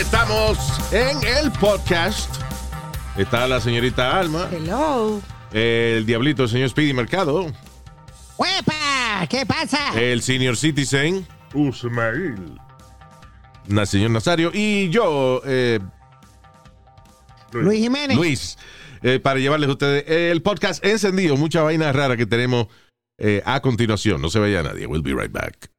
[0.00, 0.58] Estamos
[0.92, 2.34] en el podcast.
[3.18, 5.20] Está la señorita Alma, Hello.
[5.52, 7.52] el diablito, el señor Speedy Mercado,
[8.38, 9.26] ¡Huepa!
[9.28, 9.92] ¿Qué pasa?
[10.00, 12.58] el senior citizen, Usmail,
[13.68, 15.80] el señor Nazario y yo, eh,
[17.52, 18.16] Luis Jiménez.
[18.16, 18.58] Luis,
[19.02, 21.36] eh, para llevarles a ustedes el podcast encendido.
[21.36, 22.68] Mucha vaina rara que tenemos
[23.18, 24.22] eh, a continuación.
[24.22, 24.86] No se vaya nadie.
[24.86, 25.70] We'll be right back.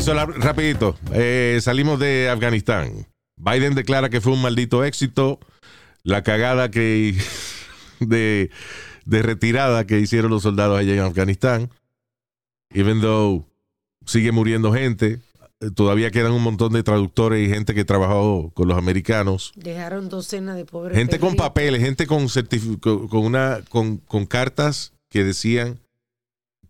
[0.00, 0.96] Ahí solo rapidito.
[1.12, 3.06] Eh, salimos de Afganistán.
[3.36, 5.38] Biden declara que fue un maldito éxito.
[6.04, 7.14] La cagada que
[8.00, 8.50] de,
[9.04, 11.68] de retirada que hicieron los soldados allá en Afganistán.
[12.72, 13.44] Even though
[14.06, 15.20] sigue muriendo gente,
[15.74, 19.52] todavía quedan un montón de traductores y gente que trabajó con los americanos.
[19.54, 20.96] Dejaron docenas de pobres.
[20.96, 25.78] Gente con papeles, gente con, certif- con, con una, con, con cartas que decían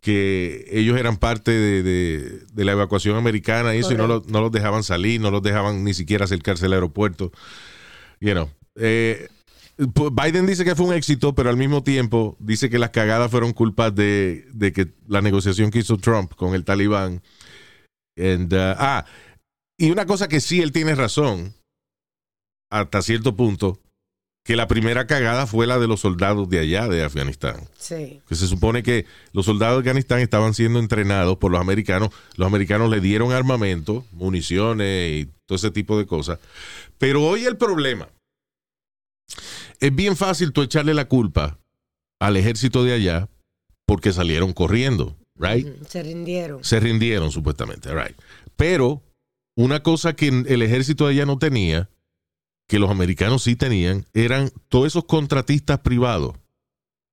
[0.01, 4.23] que ellos eran parte de, de- de la evacuación americana y eso, y no, lo-
[4.29, 7.33] no los dejaban salir, no los dejaban ni siquiera acercarse al aeropuerto.
[8.21, 9.29] You know, eh,
[9.79, 13.31] pu- Biden dice que fue un éxito, pero al mismo tiempo dice que las cagadas
[13.31, 17.23] fueron culpas de, de que la negociación que hizo Trump con el talibán.
[18.19, 19.05] And, uh, ah,
[19.79, 21.55] y una cosa que sí él tiene razón,
[22.71, 23.81] hasta cierto punto,
[24.51, 27.69] que la primera cagada fue la de los soldados de allá, de Afganistán.
[27.79, 28.21] Sí.
[28.29, 32.11] Que se supone que los soldados de Afganistán estaban siendo entrenados por los americanos.
[32.35, 36.41] Los americanos le dieron armamento, municiones y todo ese tipo de cosas.
[36.99, 38.09] Pero hoy el problema
[39.79, 41.61] es bien fácil tú echarle la culpa
[42.19, 43.29] al ejército de allá
[43.87, 45.69] porque salieron corriendo, right?
[45.87, 46.65] Se rindieron.
[46.65, 48.19] Se rindieron supuestamente, right.
[48.57, 49.01] Pero
[49.57, 51.89] una cosa que el ejército de allá no tenía,
[52.71, 56.37] que los americanos sí tenían, eran todos esos contratistas privados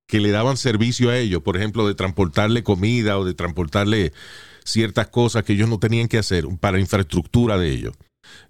[0.06, 4.12] que le daban servicio a ellos, por ejemplo, de transportarle comida o de transportarle
[4.64, 7.94] ciertas cosas que ellos no tenían que hacer para infraestructura de ellos.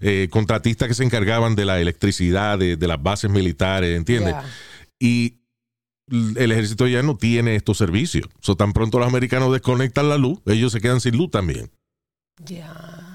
[0.00, 4.34] Eh, contratistas que se encargaban de la electricidad, de, de las bases militares, ¿entiendes?
[5.00, 5.38] Y
[6.10, 8.28] el ejército ya no tiene estos servicios.
[8.42, 11.70] So, tan pronto los americanos desconectan la luz, ellos se quedan sin luz también.
[12.44, 13.08] Ya.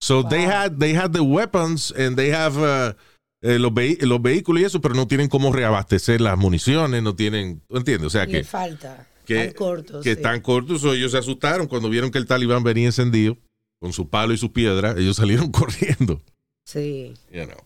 [0.00, 2.94] So they had they had the weapons and they have uh,
[3.42, 7.60] eh, los, los vehículos y eso, pero no tienen cómo reabastecer las municiones, no tienen,
[7.68, 8.06] ¿tú ¿entiendes?
[8.06, 9.06] O sea Le que, falta.
[9.24, 10.02] que, Tan cortos.
[10.02, 10.16] que sí.
[10.16, 13.36] están cortos, so ellos se asustaron cuando vieron que el talibán venía encendido
[13.80, 16.20] con su palo y su piedra, ellos salieron corriendo.
[16.64, 17.14] Sí.
[17.32, 17.58] You know.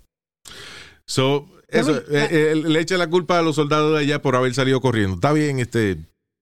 [1.07, 4.55] So, eso, eh, eh, le echa la culpa a los soldados de allá por haber
[4.55, 5.15] salido corriendo.
[5.15, 5.97] Está bien, este,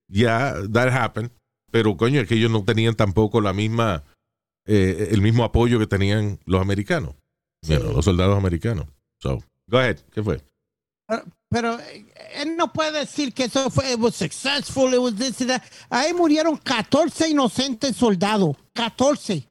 [0.09, 1.31] ya, that happened.
[1.71, 4.03] Pero, coño, es que ellos no tenían tampoco la misma,
[4.67, 7.15] eh, el mismo apoyo que tenían los americanos.
[7.63, 7.75] Sí.
[7.75, 8.87] Los soldados americanos.
[9.21, 9.99] So, go ahead.
[10.11, 10.41] ¿Qué fue?
[11.49, 12.05] Pero eh,
[12.35, 15.63] él no puede decir que eso fue, it was successful, it was this and that.
[15.89, 18.55] Ahí murieron 14 inocentes soldados.
[18.73, 19.47] 14.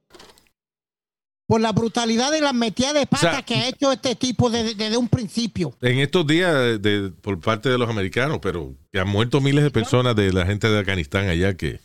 [1.46, 4.48] Por la brutalidad y la metida de pata O sea, que ha hecho este tipo
[4.50, 5.76] desde, desde un principio.
[5.82, 9.64] En estos días, de- de- por parte de los americanos, pero que han muerto miles
[9.64, 11.80] de personas de la gente de Afganistán allá que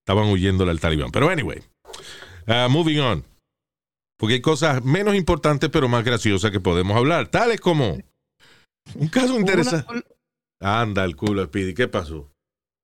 [0.00, 1.10] estaban huyendo al talibán.
[1.12, 1.62] Pero, anyway,
[2.48, 3.24] uh, moving on.
[4.18, 7.28] Porque hay cosas menos importantes, pero más graciosas que podemos hablar.
[7.28, 7.98] Tales como
[8.94, 9.86] un caso interesante.
[9.90, 10.02] Una-
[10.80, 11.74] Anda, el culo, Speedy.
[11.74, 12.30] ¿Qué pasó?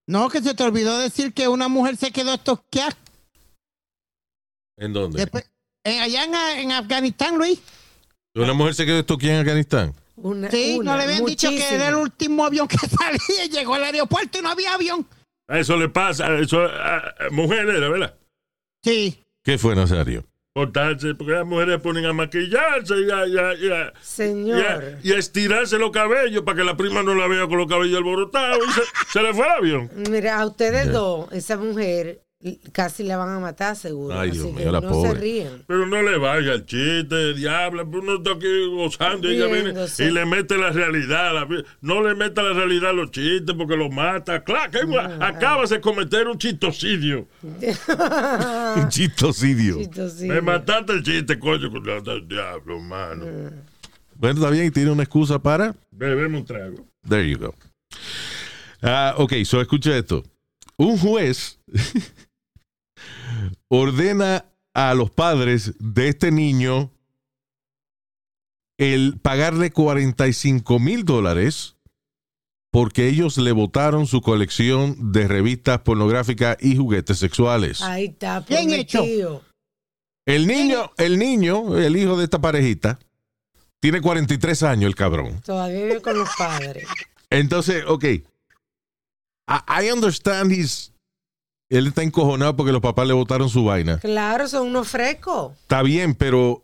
[0.08, 2.94] no, que se te olvidó decir que una mujer se quedó estoqueada.
[4.78, 5.18] ¿En dónde?
[5.20, 5.48] Después-
[5.84, 7.60] eh, allá en, en Afganistán, Luis.
[8.34, 9.94] ¿Una mujer se quedó esto aquí en Afganistán?
[10.16, 13.46] Una, Sí, una, no le habían dicho que era el último avión que salía.
[13.50, 15.06] Llegó al aeropuerto y no había avión.
[15.48, 18.16] Eso le pasa, eso a a mujeres, ¿verdad?
[18.84, 19.22] Sí.
[19.44, 20.24] ¿Qué fue, Nazario?
[20.62, 24.62] Cortarse, porque las mujeres ponen a maquillarse y a, y a- y a- y Señor.
[24.62, 27.66] a- y a estirarse los cabellos para que la prima no la vea con los
[27.66, 28.82] cabellos alborotados y se,
[29.14, 29.90] se le fue el avión.
[30.10, 32.20] Mira, a ustedes dos, esa mujer
[32.72, 34.18] casi la van a matar seguro.
[34.18, 35.10] Ay, así Dios que mío, la no pobre.
[35.12, 35.64] se ríen.
[35.66, 40.10] Pero no le vaya el chiste, diablo, uno está aquí gozando y ella viene y
[40.10, 41.32] le mete la realidad.
[41.34, 41.48] la-
[41.80, 44.42] no le meta la realidad a los chistes porque los mata.
[44.44, 44.80] Claro, que
[45.20, 47.26] acabas de cometer un chistocidio.
[47.42, 48.88] Un
[50.10, 50.26] sí.
[50.26, 51.70] Me mataste el chiste, coño,
[52.14, 53.24] el diablo, mano.
[54.14, 55.74] Bueno, está bien, y tiene una excusa para.
[55.90, 56.86] Bebemos un trago.
[57.08, 57.54] There you go.
[58.80, 60.22] Ah, ok, so escucha esto.
[60.76, 61.58] Un juez
[63.74, 66.92] ordena a los padres de este niño
[68.76, 71.76] el pagarle 45 mil dólares
[72.70, 77.80] porque ellos le botaron su colección de revistas pornográficas y juguetes sexuales.
[77.80, 79.02] Ahí está, Bien hecho.
[80.26, 82.98] El niño, el niño, el hijo de esta parejita,
[83.80, 85.40] tiene 43 años, el cabrón.
[85.40, 86.86] Todavía vive con los padres.
[87.30, 88.04] Entonces, ok.
[88.04, 88.22] I,
[89.48, 90.91] I understand he's.
[91.72, 93.98] Él está encojonado porque los papás le botaron su vaina.
[93.98, 95.52] Claro, son unos frescos.
[95.62, 96.62] Está bien, pero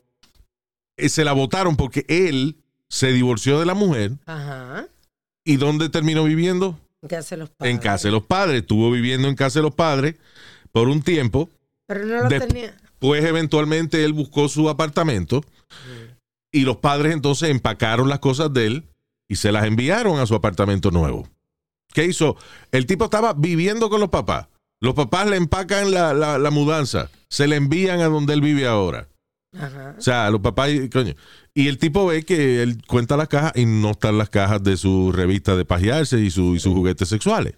[0.99, 2.57] eh, se la votaron porque él
[2.91, 4.13] se divorció de la mujer.
[4.27, 4.87] Ajá.
[5.47, 6.79] ¿Y dónde terminó viviendo?
[7.09, 7.75] ¿Qué hacen los padres?
[7.75, 8.61] En casa de los padres.
[8.61, 10.17] Estuvo viviendo en casa de los padres
[10.73, 11.49] por un tiempo.
[11.87, 12.77] Pero no lo De- tenía.
[12.99, 15.43] Pues eventualmente él buscó su apartamento
[16.53, 18.85] y los padres entonces empacaron las cosas de él
[19.27, 21.27] y se las enviaron a su apartamento nuevo.
[21.95, 22.37] ¿Qué hizo?
[22.73, 24.49] El tipo estaba viviendo con los papás.
[24.81, 28.67] Los papás le empacan la, la- la mudanza, se le envían a donde él vive
[28.67, 29.09] ahora.
[29.59, 29.95] Ajá.
[29.99, 31.15] O sea, los papás, y- coño.
[31.55, 34.77] Y el tipo ve que él cuenta las cajas y no están las cajas de
[34.77, 37.55] su revista de pajearse y, su, y sus juguetes sexuales.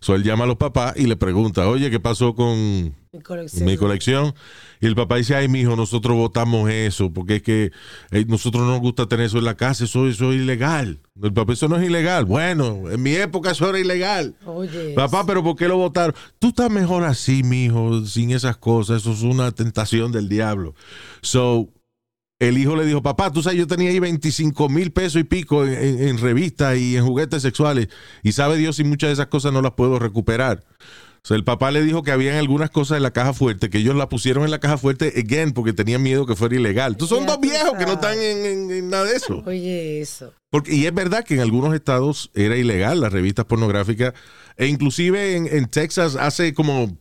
[0.00, 3.64] So él llama a los papás y le pregunta, oye, ¿qué pasó con, Mi colección.
[3.66, 4.34] mi colección.
[4.80, 7.70] Y el papá dice, ay, mijo, nosotros votamos eso, porque es que
[8.10, 10.98] eh, nosotros no nos gusta tener eso en la casa, eso, eso es ilegal.
[11.22, 12.24] El papá, eso no es ilegal.
[12.24, 14.34] Bueno, en mi época eso era ilegal.
[14.94, 16.14] Papá, pero ¿por qué lo votaron?
[16.38, 19.02] Tú estás mejor así, mijo, sin esas cosas.
[19.02, 20.74] Eso es una tentación del diablo.
[21.20, 21.68] So,
[22.40, 25.66] el hijo le dijo, papá, tú sabes, yo tenía ahí 25 mil pesos y pico
[25.66, 27.88] en, en- en revistas y en juguetes sexuales.
[28.22, 30.64] Y sabe Dios si muchas de esas cosas no las puedo recuperar.
[31.24, 33.78] O sea, el papá le dijo que habían algunas cosas en la caja fuerte, que
[33.78, 36.92] ellos la pusieron en la caja fuerte, again, porque tenían miedo que fuera ilegal.
[36.92, 39.40] Entonces son dos viejos que no están en, en- en nada de eso.
[39.46, 40.32] Oye, eso.
[40.50, 44.14] Porque, y es verdad que en algunos estados era ilegal las revistas pornográficas,
[44.56, 46.98] e inclusive en, en Texas hace como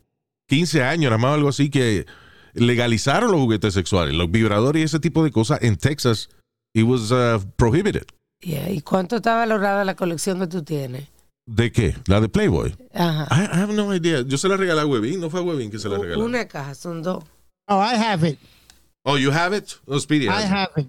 [0.50, 2.06] 15 años, nada más algo así, que
[2.54, 6.30] legalizaron los juguetes sexuales, los vibradores y ese tipo de cosas en Texas.
[6.74, 8.04] It was uh, prohibited.
[8.40, 11.08] Yeah, ¿Y cuánto está valorada la colección que tú tienes?
[11.48, 11.96] ¿De qué?
[12.08, 12.76] La de Playboy.
[12.94, 13.28] Ajá.
[13.32, 14.22] I, I have no idea.
[14.22, 16.24] Yo se la regalé a Webin, no fue a Webin que se la regaló.
[16.24, 17.24] Una caja, son dos.
[17.68, 18.40] Oh, I have it.
[19.04, 19.66] Oh, you have it?
[19.88, 20.88] Oh, Speedy I have it.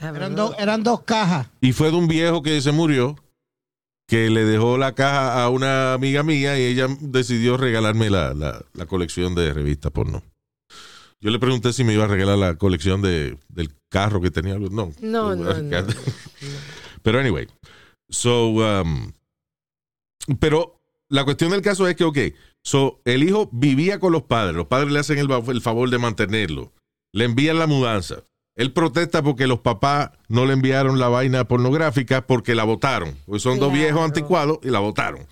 [0.00, 1.48] Eran, dos- eran dos cajas.
[1.60, 3.16] Y fue de un viejo que se murió,
[4.08, 8.64] que le dejó la caja a una amiga mía y ella decidió regalarme la, la-
[8.72, 10.22] la colección de revistas porno.
[11.20, 14.58] Yo le pregunté si me iba a regalar la colección de, del carro que tenía.
[14.58, 14.68] No.
[14.70, 15.86] No, no, no, no.
[17.02, 17.46] Pero anyway.
[18.10, 19.12] So, um,
[20.38, 22.18] pero la cuestión del caso es que, ok,
[22.62, 24.56] so, el hijo vivía con los padres.
[24.56, 26.72] Los padres le hacen el, favor de mantenerlo.
[27.12, 28.22] Le envían la mudanza.
[28.56, 33.16] Él protesta porque los papás no le enviaron la vaina pornográfica porque la votaron.
[33.26, 35.26] Pues son dos viejos anticuados y la votaron.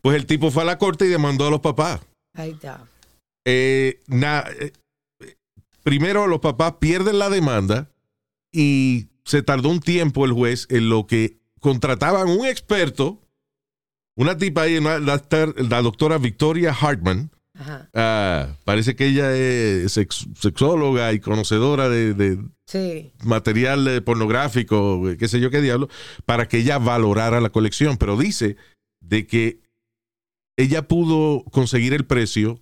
[0.00, 2.00] Pues el tipo fue a la corte y demandó a los papás.
[2.34, 2.86] Ahí está.
[3.44, 4.72] Eh, na- eh,
[5.82, 7.90] primero los papás pierden la demanda
[8.52, 13.22] y se tardó un tiempo el juez en lo que contrataban un experto,
[14.16, 15.22] una tipa ahí, una- la,
[15.56, 17.30] la doctora Victoria Hartman.
[17.54, 17.88] Ajá.
[17.94, 23.12] ah, parece que ella es sex- sexóloga y conocedora de, de Sí.
[23.24, 25.88] material eh, pornográfico, eh, qué sé yo qué diablo,
[26.24, 27.98] para que ella valorara la colección.
[27.98, 28.56] Pero dice
[29.02, 29.60] de que
[30.58, 32.58] ella pudo conseguir el precio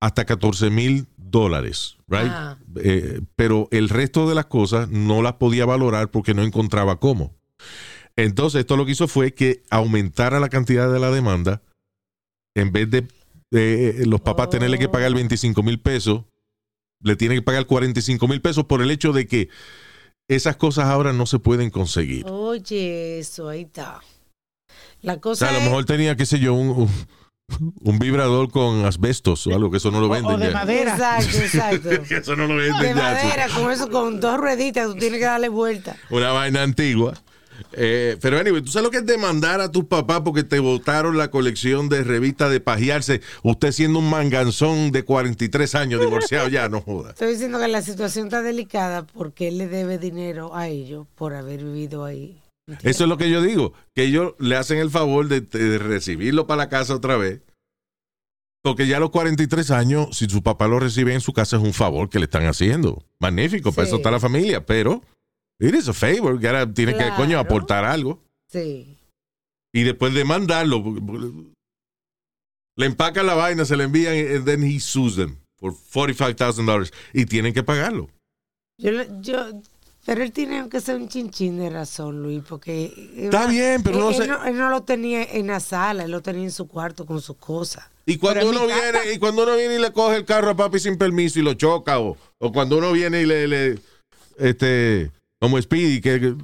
[0.00, 2.32] hasta 14 mil dólares, right?
[2.76, 7.34] Eh, pero el resto de las cosas no las podía valorar porque no encontraba cómo.
[8.18, 11.62] Entonces, esto lo que hizo fue que aumentara la cantidad de la demanda
[12.56, 13.06] en vez de
[13.52, 14.50] eh, los papás Oh.
[14.50, 16.24] tenerle que pagar 25 mil pesos,
[17.00, 19.48] le tienen que pagar 45 mil pesos por el hecho de que
[20.28, 22.26] esas cosas ahora no se pueden conseguir.
[22.28, 24.00] Oye, eso, ahí está.
[25.00, 26.70] La O cosa sea, a lo es- mejor tenía, qué sé yo, un,
[27.50, 30.46] un, un vibrador con asbestos o algo que eso no lo O- o venden de
[30.48, 30.52] ya.
[30.52, 30.92] madera.
[30.94, 31.88] Exacto, exacto.
[32.08, 32.94] Que eso no lo venden De ya.
[32.94, 35.96] madera, con eso, con dos rueditas, tú tienes que darle vuelta.
[36.10, 37.14] una vaina antigua.
[37.72, 41.16] Eh, pero anyway, ¿tú sabes lo que es demandar a tus papás porque te botaron
[41.16, 43.20] la colección de revistas de pajearse?
[43.42, 47.10] Usted siendo un manganzón de 43 años, divorciado ya, no joda.
[47.10, 51.34] Estoy diciendo que la situación está delicada porque él le debe dinero a ellos por
[51.34, 52.40] haber vivido ahí.
[52.82, 56.46] Eso es lo que yo digo, que ellos le hacen el favor de, de recibirlo
[56.46, 57.40] para la casa otra vez.
[58.62, 61.62] Porque ya a los 43 años, si su papá lo recibe en su casa, es
[61.62, 63.02] un favor que le están haciendo.
[63.20, 64.66] Magnífico, para eso está la familia.
[64.66, 65.02] Pero,
[65.60, 68.22] it is a favor, que ahora tiene que, coño, aportar algo.
[68.50, 68.96] Sí.
[69.74, 70.82] y después de mandarlo,
[72.76, 77.26] le empacan la vaina, se le envían, and then he sues them for $45,000 y
[77.26, 78.08] tienen que pagarlo.
[78.80, 79.50] Yo, yo
[80.06, 83.10] Pero él tiene que ser un chinchín de razón, Luis, porque...
[83.16, 86.04] Está bien, pero él, no él sé- no, él no lo tenía en la sala,
[86.04, 87.84] él lo tenía en su cuarto con sus cosas.
[88.06, 90.56] Y cuando uno casa- viene, y cuando uno viene y le coge el carro a
[90.56, 93.78] papi sin permiso y lo choca, o, o cuando uno viene y le, le-
[94.38, 95.10] este,
[95.40, 96.34] como Speedy, que,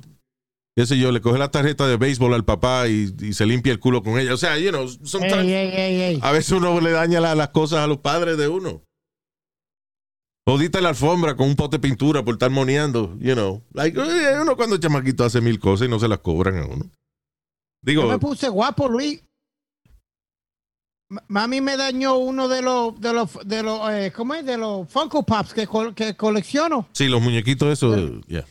[0.77, 3.73] qué sé yo, le coge la tarjeta de béisbol al papá y, y se limpia
[3.73, 4.35] el culo con ella.
[4.35, 7.99] O sea, you know, sometimes- a veces uno le daña la- las cosas a los
[7.99, 8.83] padres de uno.
[10.47, 13.63] Jodiste la alfombra con un pote de pintura por estar moneando, you know.
[13.73, 16.85] Like, eh, uno cuando chamaquito hace mil cosas y no se las cobran a uno.
[16.85, 16.91] Yo
[17.83, 19.23] Digo, me puse guapo, Luis.
[21.11, 24.45] Ma- Mami me dañó uno de los, de los, de los, eh, ¿cómo es?
[24.45, 26.89] De los Funko Pops que, col- que colecciono.
[26.93, 28.45] sí, los muñequitos, eso, eh, yeah.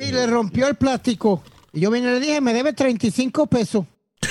[0.00, 1.42] Y le rompió el plástico.
[1.72, 3.84] Y yo vine y le dije, me debe 35 pesos.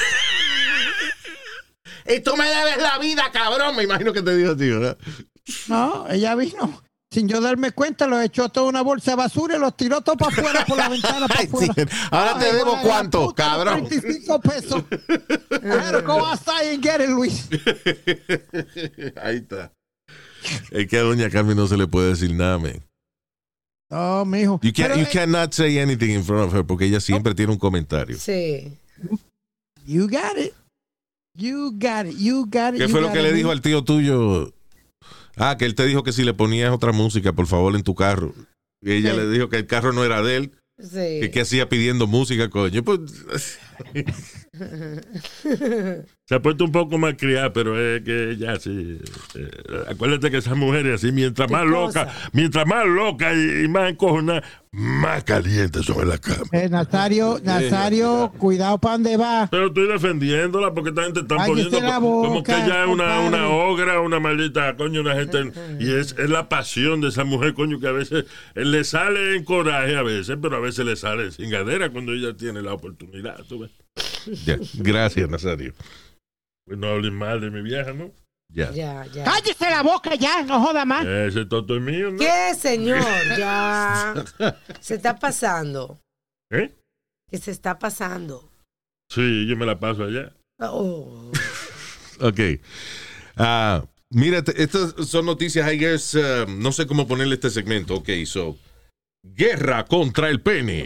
[2.12, 3.76] Y tú me debes la vida, cabrón.
[3.76, 4.98] Me imagino que te dijo, tío, ¿verdad?
[5.68, 6.82] No, ella vino.
[7.12, 10.18] Sin yo darme cuenta, lo echó toda una bolsa de basura y los tiró todo
[10.18, 11.74] para afuera por la ventana para afuera.
[11.76, 11.84] sí.
[12.10, 13.88] Ahora te debo buena cuánto, puta, cabrón.
[13.88, 14.84] 35 pesos.
[15.50, 17.48] Pero go outside and get it, Luis.
[19.22, 19.72] Ahí está.
[20.72, 22.82] Es que a doña Carmen no se le puede decir nada, man.
[23.92, 24.60] No, mijo.
[24.62, 27.52] You, can't, you eh, cannot say anything in front of her porque ella siempre tiene
[27.54, 28.18] un comentario.
[28.18, 28.72] Sí.
[29.86, 30.54] You got it.
[31.36, 32.18] You got it.
[32.18, 32.82] You got it.
[32.82, 34.54] ¿Qué you fue lo que it, le dijo al tío tuyo?
[35.38, 37.96] Ah, que él te dijo que si le ponías otra música, por favor, en tu
[37.96, 38.34] carro.
[38.82, 39.18] Y ella Sí.
[39.18, 41.20] le dijo que el carro no era de él, Sí.
[41.22, 42.84] que qué hacía pidiendo música, coño.
[42.84, 43.00] Pues,
[46.26, 49.00] Se ha puesto un poco más criada, pero es que ya sí.
[49.36, 49.50] eh,
[49.90, 52.04] acuérdate que esas mujeres así, mientras más cosa?
[52.06, 56.44] loca, mientras más loca y, y más encojonada, más caliente sobre la cama.
[56.52, 59.48] Eh, Nazario, Nazario, cuidado para dónde va.
[59.50, 63.50] Pero estoy defendiendo porque esta gente está poniendo co- como que ella es una, una
[63.50, 65.52] ogra, una maldita, coño, una gente.
[65.80, 69.36] Y es, es la pasión de esa mujer, coño, que a veces eh, le sale
[69.36, 72.74] en coraje a veces, pero a veces le sale sin gadera cuando ella tiene la
[72.74, 73.44] oportunidad.
[73.48, 73.69] ¿tú ves?
[74.46, 74.58] ya.
[74.76, 75.74] Gracias, Nazario.
[76.66, 78.12] Pues no hables mal de mi vieja, ¿no?
[78.52, 78.72] Ya.
[78.72, 79.24] Ya, ya.
[79.24, 81.06] Cállese la boca ya, no joda más.
[81.06, 82.18] Ese toto es mío, ¿no?
[82.18, 83.04] ¿Qué, señor?
[83.38, 84.14] Ya.
[84.80, 86.00] Se está pasando.
[86.52, 86.76] ¿Eh?
[87.30, 88.50] ¿Qué se está pasando?
[89.08, 90.34] Sí, yo me la paso allá.
[90.60, 91.32] Oh.
[92.22, 92.40] Ok.
[93.38, 97.96] Ah, mira, estas son noticias, I guess, uh, no sé cómo ponerle este segmento.
[97.96, 98.58] Ok, so.
[99.24, 100.86] Guerra contra el pene.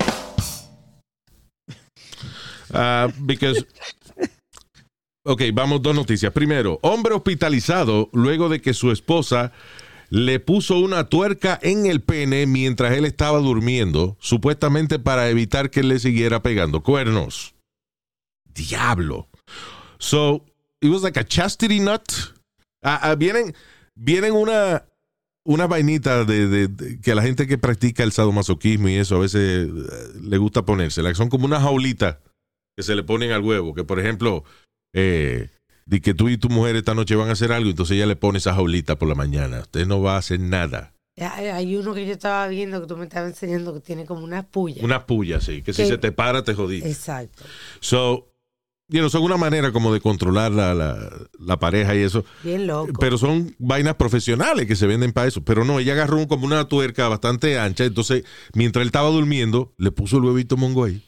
[2.73, 3.65] Ah, because.
[5.25, 6.33] Ok, vamos, dos noticias.
[6.33, 9.53] Primero, hombre hospitalizado luego de que su esposa
[10.09, 15.81] le puso una tuerca en el pene mientras él estaba durmiendo, supuestamente para evitar que
[15.81, 17.55] le siguiera pegando cuernos.
[18.53, 19.29] Diablo.
[19.97, 20.43] So,
[20.81, 22.03] it was like a chastity nut.
[22.83, 23.55] Ah, ah, vienen,
[23.95, 24.85] vienen una,
[25.45, 26.69] una vainita de,
[27.01, 30.65] que a la gente que practica el sadomasoquismo y eso a veces eh, le gusta
[30.65, 31.15] ponérsela.
[31.15, 32.17] Son como unas jaulitas
[32.75, 33.73] que se le ponen al huevo.
[33.73, 34.43] Que por ejemplo,
[34.93, 35.49] eh,
[35.85, 38.15] de que tú y tu mujer esta noche van a hacer algo, entonces ella le
[38.15, 39.59] pone esa jaulita por la mañana.
[39.61, 40.93] Usted no va a hacer nada.
[41.15, 44.23] Eh, Hay uno que yo estaba viendo que tú me estabas enseñando que tiene como
[44.23, 44.83] una puya.
[44.83, 45.61] Una puya, sí.
[45.61, 46.77] Que si se te para, te jodí.
[46.77, 47.43] Exacto.
[47.81, 48.31] So,
[48.89, 52.25] you know, son una manera como de controlar la, la, la pareja y eso.
[52.43, 52.93] Bien loco.
[52.99, 55.43] Pero son vainas profesionales que se venden para eso.
[55.43, 57.83] Pero no, ella agarró como una tuerca bastante ancha.
[57.85, 58.23] Entonces,
[58.55, 61.03] mientras él estaba durmiendo, le puso el huevito mongo ahí.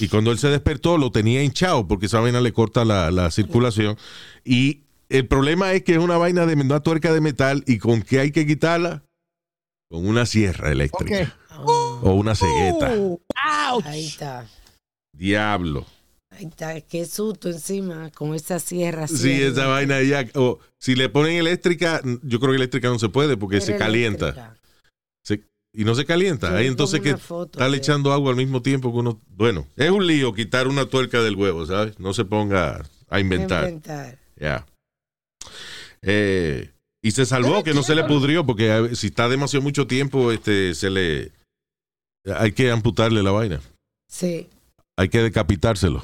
[0.00, 3.30] Y cuando él se despertó, lo tenía hinchado porque esa vaina le corta la, la
[3.30, 3.96] circulación.
[4.44, 7.64] Y el problema es que es una vaina de una tuerca de metal.
[7.66, 9.02] ¿Y con qué hay que quitarla?
[9.90, 11.36] Con una sierra eléctrica.
[11.58, 12.94] Oh, O una cegueta.
[12.98, 13.20] Oh,
[13.72, 13.84] ouch.
[13.86, 14.46] ahí está.
[15.12, 15.86] Diablo.
[16.30, 16.80] Ahí está.
[16.80, 19.06] Qué susto encima con esa sierra.
[19.06, 19.52] Sí, sierra.
[19.52, 20.26] esa vaina ya.
[20.34, 23.76] O si le ponen eléctrica, yo creo que eléctrica no se puede porque Era se
[23.76, 24.28] calienta.
[24.30, 24.58] eléctrica.
[25.74, 26.50] Y no se calienta.
[26.50, 29.20] Yo Ahí entonces que foto está echando agua al mismo tiempo que uno.
[29.28, 31.98] Bueno, es un lío quitar una tuerca del huevo, ¿sabes?
[31.98, 33.64] No se ponga a inventar.
[33.64, 34.18] Inventar.
[34.36, 34.66] Ya.
[36.02, 36.70] Eh,
[37.02, 40.30] y se salvó que no se le pudrió porque a- si está demasiado mucho tiempo,
[40.32, 41.32] este, se le.
[42.36, 43.60] Hay que amputarle la vaina.
[44.08, 44.48] Sí.
[44.96, 46.02] Hay que decapitárselo.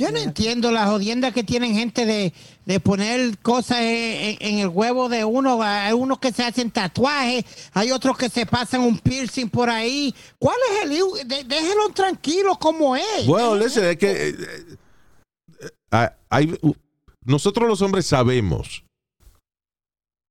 [0.00, 2.32] Yo no entiendo la jodienda que tienen gente de,
[2.64, 5.62] de poner cosas en, en- en el huevo de uno.
[5.62, 10.14] Hay unos que se hacen tatuajes, hay otros que se pasan un piercing por ahí.
[10.38, 11.28] ¿Cuál es el?
[11.28, 13.26] De- déjenlo tranquilo como es.
[13.26, 14.28] Bueno, listen, es que.
[14.30, 14.34] eh,
[15.60, 16.58] eh, ah, hay-
[17.24, 18.84] nosotros los hombres sabemos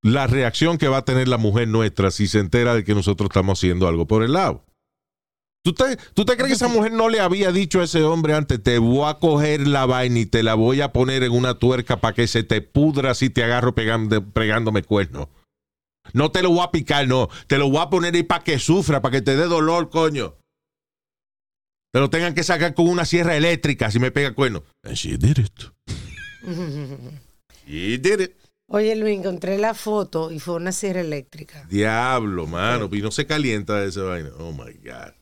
[0.01, 3.27] la reacción que va a tener la mujer nuestra si se entera de que nosotros
[3.29, 4.63] estamos haciendo algo por el lado.
[5.63, 8.33] ¿Tú te, ¿Tú te crees que esa mujer no le había dicho a ese hombre
[8.33, 11.55] antes, te voy a coger la vaina y te la voy a poner en una
[11.55, 15.27] tuerca para que se te pudra si te agarro pegando, pegándome cuernos?
[16.13, 17.29] No te lo voy a picar, no.
[17.47, 20.37] Te lo voy a poner ahí para que sufra, para que te dé dolor, coño.
[21.91, 24.63] Te lo tengan que sacar con una sierra eléctrica si me pega cuerno.
[24.83, 25.71] And she did it.
[27.67, 28.35] she did it.
[28.67, 31.65] Oye, Luis, encontré la foto y fue una sierra eléctrica.
[31.69, 32.87] Diablo, mano.
[32.91, 34.29] Y no se calienta esa vaina.
[34.37, 35.18] Oh my God.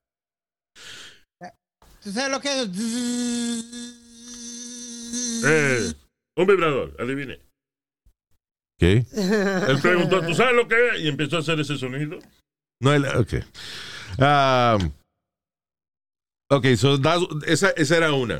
[2.08, 2.70] ¿Tú sabes lo que es?
[5.46, 5.94] Eh,
[6.38, 7.38] un vibrador, adivine.
[8.80, 9.06] ¿Qué?
[9.68, 11.02] Él preguntó, ¿tú sabes lo que es?
[11.02, 12.18] Y empezó a hacer ese sonido.
[12.80, 13.34] No, el- ok.
[14.20, 14.90] Um,
[16.50, 16.98] ok, so
[17.46, 18.40] esa, esa era una.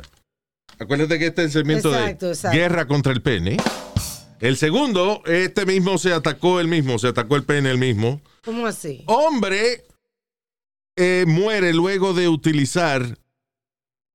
[0.78, 2.56] Acuérdate que este es el segmento Exacto, de exacto.
[2.56, 3.58] guerra contra el pene.
[4.40, 8.22] El segundo, este mismo se atacó el mismo, se atacó el pene el mismo.
[8.46, 9.04] ¿Cómo así?
[9.04, 9.84] Hombre
[10.96, 13.18] eh, muere luego de utilizar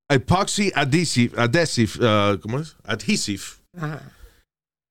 [0.09, 2.75] epoxy adhesive, adhesive uh, ¿cómo es?
[2.83, 3.43] Adhesive
[3.77, 4.11] Ajá.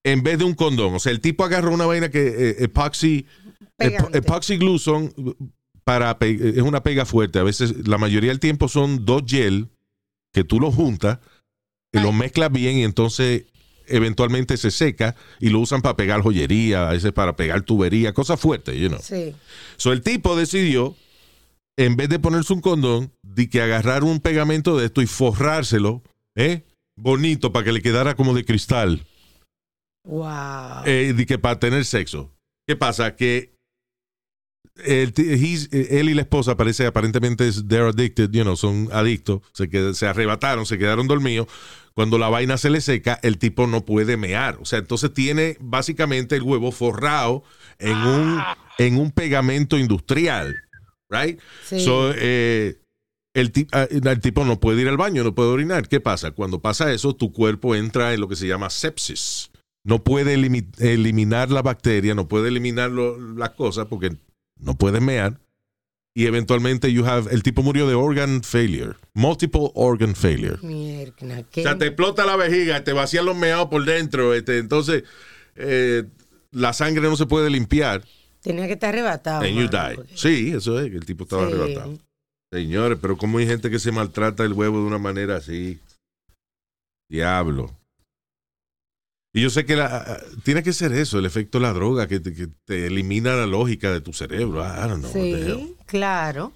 [0.05, 0.95] en vez de un condón.
[0.95, 3.27] O sea, el tipo agarró una vaina que eh, epoxy,
[3.77, 4.19] Pegante.
[4.19, 5.13] epoxy glue son
[5.85, 7.39] para pe- es una pega fuerte.
[7.39, 9.69] A veces, la mayoría del tiempo son dos gel
[10.33, 11.19] que tú los juntas,
[11.95, 13.45] y los mezclas bien y entonces
[13.87, 18.41] eventualmente se seca y lo usan para pegar joyería, a veces para pegar tubería, cosas
[18.41, 18.99] fuertes, you know.
[19.03, 19.35] Sí.
[19.77, 20.97] So, el tipo decidió,
[21.79, 26.03] en vez de ponerse un condón, de que agarrar un pegamento de esto y forrárselo,
[26.37, 26.65] ¿eh?
[26.97, 29.07] Bonito, para que le quedara como de cristal
[30.05, 30.85] Wow.
[30.85, 32.31] eh, de que para tener sexo.
[32.67, 33.17] ¿Qué pasa?
[33.17, 33.55] Que
[34.85, 39.95] el él y la esposa parece aparentemente they're addicted, you know, son adictos, se, qued-
[39.95, 41.47] se arrebataron, se quedaron dormidos.
[41.95, 44.57] Cuando la vaina se le seca, el tipo no puede mear.
[44.61, 47.45] O sea, entonces tiene básicamente el huevo forrado
[47.79, 48.43] en un,
[48.79, 50.57] en un pegamento industrial.
[51.13, 51.39] Right?
[51.65, 51.81] Sí.
[51.81, 52.79] So, eh,
[53.35, 55.87] el, ah, el tipo no puede ir al baño, no puede orinar.
[55.89, 56.31] ¿Qué pasa?
[56.33, 59.51] Cuando pasa eso, tu cuerpo entra en lo que se llama sepsis.
[59.85, 64.17] No puede elimi- eliminar la bacteria, no puede eliminar las cosas porque
[64.59, 65.39] no puede mear.
[66.15, 70.59] Y eventualmente you have, el tipo murió de organ failure, multiple organ failure.
[70.63, 71.41] Mierda.
[71.41, 75.05] O sea, te explota la vejiga, te vacían los meados por dentro, este, entonces
[75.57, 76.05] eh,
[76.51, 78.05] la sangre no se puede limpiar
[78.43, 79.43] Tenía que estar arrebatado.
[79.45, 79.95] and you die.
[79.97, 81.53] porque- Sí, eso es, que el tipo estaba Sí.
[81.55, 81.99] arrebatado.
[82.53, 85.79] Señores, pero cómo hay gente que se maltrata el huevo de una manera así.
[87.09, 87.71] Diablo.
[89.35, 92.21] Y yo sé que la, tiene que ser eso, el efecto de la droga, que
[92.21, 94.63] te, que te elimina la lógica de tu cerebro.
[94.63, 95.11] I don't know.
[95.11, 95.57] what the hell.
[95.59, 96.53] Sí, claro.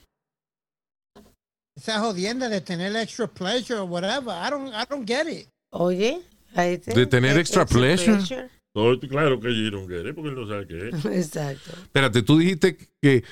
[1.74, 4.34] Esa jodienda de tener extra pleasure or whatever.
[4.34, 5.48] I don't, I don't get it.
[5.70, 6.20] Oye,
[6.54, 8.50] ahí te- De tener eh, extra pleasure.
[8.76, 11.04] Todo- claro que get it, porque él no sabe qué es.
[11.06, 11.70] Exacto.
[11.82, 13.24] Espérate, tú dijiste que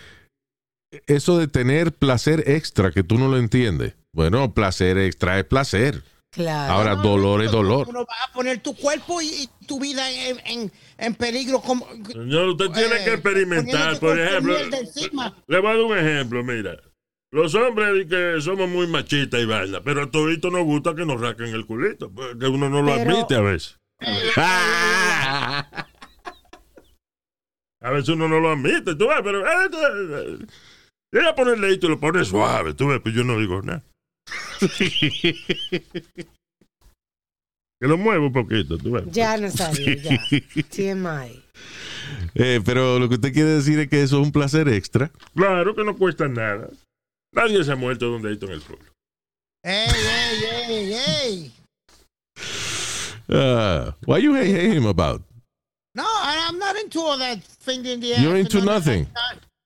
[1.06, 3.94] eso de tener placer extra, que tú no lo entiendes.
[4.14, 6.02] Bueno, placer extra es placer.
[6.30, 6.72] Claro.
[6.72, 7.86] Ahora, dolor es dolor.
[7.90, 11.60] Uno va a poner tu cuerpo y, y tu vida en, en, en peligro.
[11.60, 14.00] Como, Señor, usted tiene eh, que experimentar.
[14.00, 14.56] Por ejemplo,
[15.46, 16.80] le voy a dar un ejemplo, mira.
[17.32, 21.20] Los hombres que somos muy machistas y vaina, pero a todito nos gusta que nos
[21.20, 23.78] raquen el culito, pues, que uno no lo Pero- admite a veces.
[27.80, 29.46] A veces uno no lo admite, tú ves, pero...
[29.46, 30.46] eh, eh, eh,
[31.12, 33.84] Llega a ponerle y tú lo pones suave, tú ves, pues yo no digo nada.
[34.60, 36.16] que
[37.80, 39.04] lo muevo un poquito, tú ves.
[39.12, 40.18] Ya, Nazario, ya.
[40.70, 41.44] TMI.
[42.34, 45.12] Eh, pero lo que usted quiere decir es que eso es un placer extra.
[45.34, 46.68] Claro que no cuesta nada.
[47.32, 48.86] Nadie se ha muerto donde hay en el pueblo.
[49.62, 51.52] Ey, ey, ey, ey.
[53.28, 55.22] Uh, why you hate, hate him about?
[55.94, 58.20] No, I, I'm not into all that finger in the ass.
[58.20, 59.06] You're into nothing.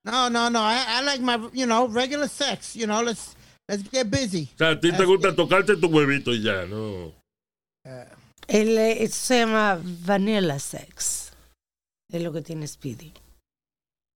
[0.04, 0.60] No, no, no.
[0.60, 2.76] I, I like my, you know, regular sex.
[2.76, 3.34] You know, let's
[3.68, 4.48] let's get busy.
[4.54, 7.12] O sea, a ti te gusta tocarte tu huevito y ya, ¿no?
[8.46, 11.32] El, eh, se llama vanilla sex.
[12.10, 13.12] Es lo que tiene Speedy.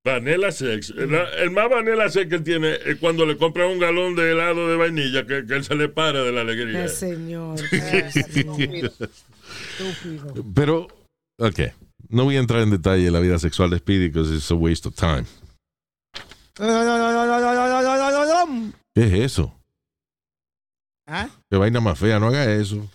[0.05, 0.91] Vanilla sex.
[0.91, 4.33] El, el más vanilla sex que él tiene es cuando le compra un galón de
[4.33, 6.85] helado de vainilla que, que él se le para de la alegría.
[6.85, 7.61] El señor.
[10.55, 10.89] Pero,
[11.39, 11.61] ok.
[12.09, 14.55] No voy a entrar en detalle en la vida sexual de Speedy because it's a
[14.55, 15.25] waste of time.
[18.95, 19.55] ¿Qué es eso?
[21.07, 21.29] ¿Ah?
[21.51, 22.91] Qué vaina más fea, no haga eso.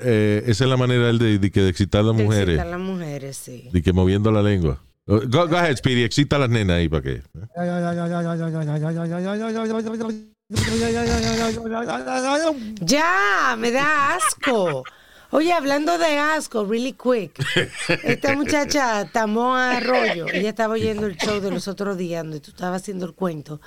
[0.00, 2.56] Eh, esa es la manera de, de, de que de excitar a las mujeres.
[2.56, 3.68] Excitar a las mujeres, sí.
[3.72, 4.82] De que moviendo la lengua.
[5.06, 7.22] Oh, Go, go ahead, Speedy, excita a las nenas ahí para qué.
[12.80, 14.84] Ya, me da asco.
[15.30, 17.38] Oye, hablando de asco, really quick.
[18.02, 22.50] Esta muchacha, Tamoa Arroyo, ella estaba oyendo el show de los otros días donde tú
[22.50, 23.60] estabas haciendo el cuento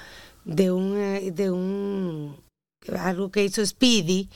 [0.43, 2.36] de un, eh, de un,
[2.99, 4.29] algo que hizo Speedy,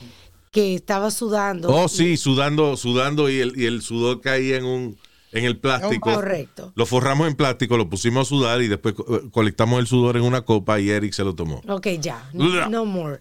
[0.56, 1.68] que estaba sudando.
[1.68, 4.98] Oh, sí, sudando, sudando y el, y el sudor caía en un,
[5.32, 6.14] en el plástico.
[6.14, 6.72] Correcto.
[6.74, 10.16] Lo forramos en plástico, lo pusimos a sudar y después co- eh, colectamos el sudor
[10.16, 11.60] en una copa y Eric se lo tomó.
[11.68, 12.30] Ok, ya.
[12.32, 13.20] No, no more.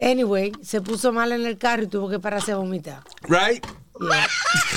[0.00, 3.02] Anyway, se puso mal en el carro y tuvo que pararse a vomitar.
[3.28, 3.64] Right?
[4.00, 4.28] Yeah.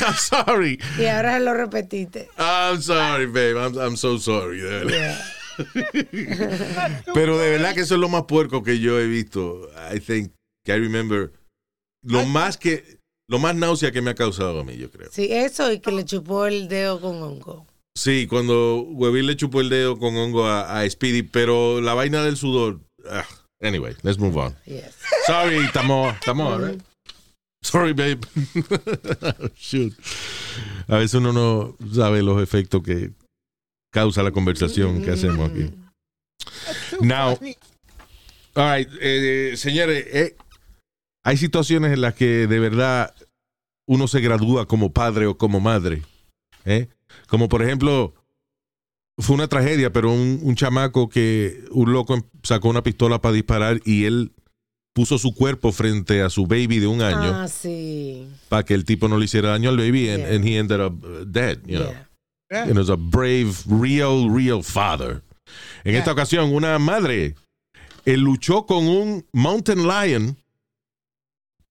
[0.07, 0.79] I'm sorry.
[0.97, 2.27] Y ahora lo repetiste.
[2.39, 3.55] I'm sorry, babe.
[3.55, 4.59] I'm, I'm so sorry.
[4.61, 5.21] Yeah.
[7.13, 9.69] Pero de verdad que eso es lo más puerco que yo he visto.
[9.93, 10.31] I think
[10.65, 11.33] que I remember
[12.03, 15.09] lo más que lo más náusea que me ha causado a mí, yo creo.
[15.11, 17.67] Sí, eso y que le chupó el dedo con hongo.
[17.95, 22.23] Sí, cuando Huevín le chupó el dedo con hongo a, a Speedy, pero la vaina
[22.23, 22.79] del sudor.
[23.09, 23.25] ah,
[23.61, 24.55] anyway, let's move on.
[24.65, 24.95] Yes.
[25.27, 26.19] Sorry, Tamoa.
[26.25, 26.81] Tamoa, right?
[27.61, 28.25] Sorry, babe.
[29.55, 29.93] Shoot.
[30.87, 33.11] A veces uno no sabe los efectos que
[33.91, 35.69] causa la conversación que hacemos aquí.
[37.01, 37.37] Now,
[38.55, 40.35] all right, eh, señores, eh,
[41.29, 43.13] hay situaciones en las que de verdad
[43.87, 46.01] uno se gradúa como padre o como madre.
[46.65, 46.89] ¿eh?
[47.27, 48.13] Como por ejemplo,
[49.17, 53.33] fue una tragedia, pero un, un chamaco que un loco em- sacó una pistola para
[53.33, 54.31] disparar y él
[54.93, 58.27] puso su cuerpo frente a su baby de un año Ah, sí.
[58.49, 60.35] para que el tipo no le hiciera daño al baby and, Yeah.
[60.35, 61.91] and he ended up uh, dead, you know.
[62.51, 62.63] Yeah.
[62.63, 65.21] And it was a brave, real, real father.
[65.83, 67.35] En esta ocasión, una madre
[68.05, 70.37] él luchó con un mountain lion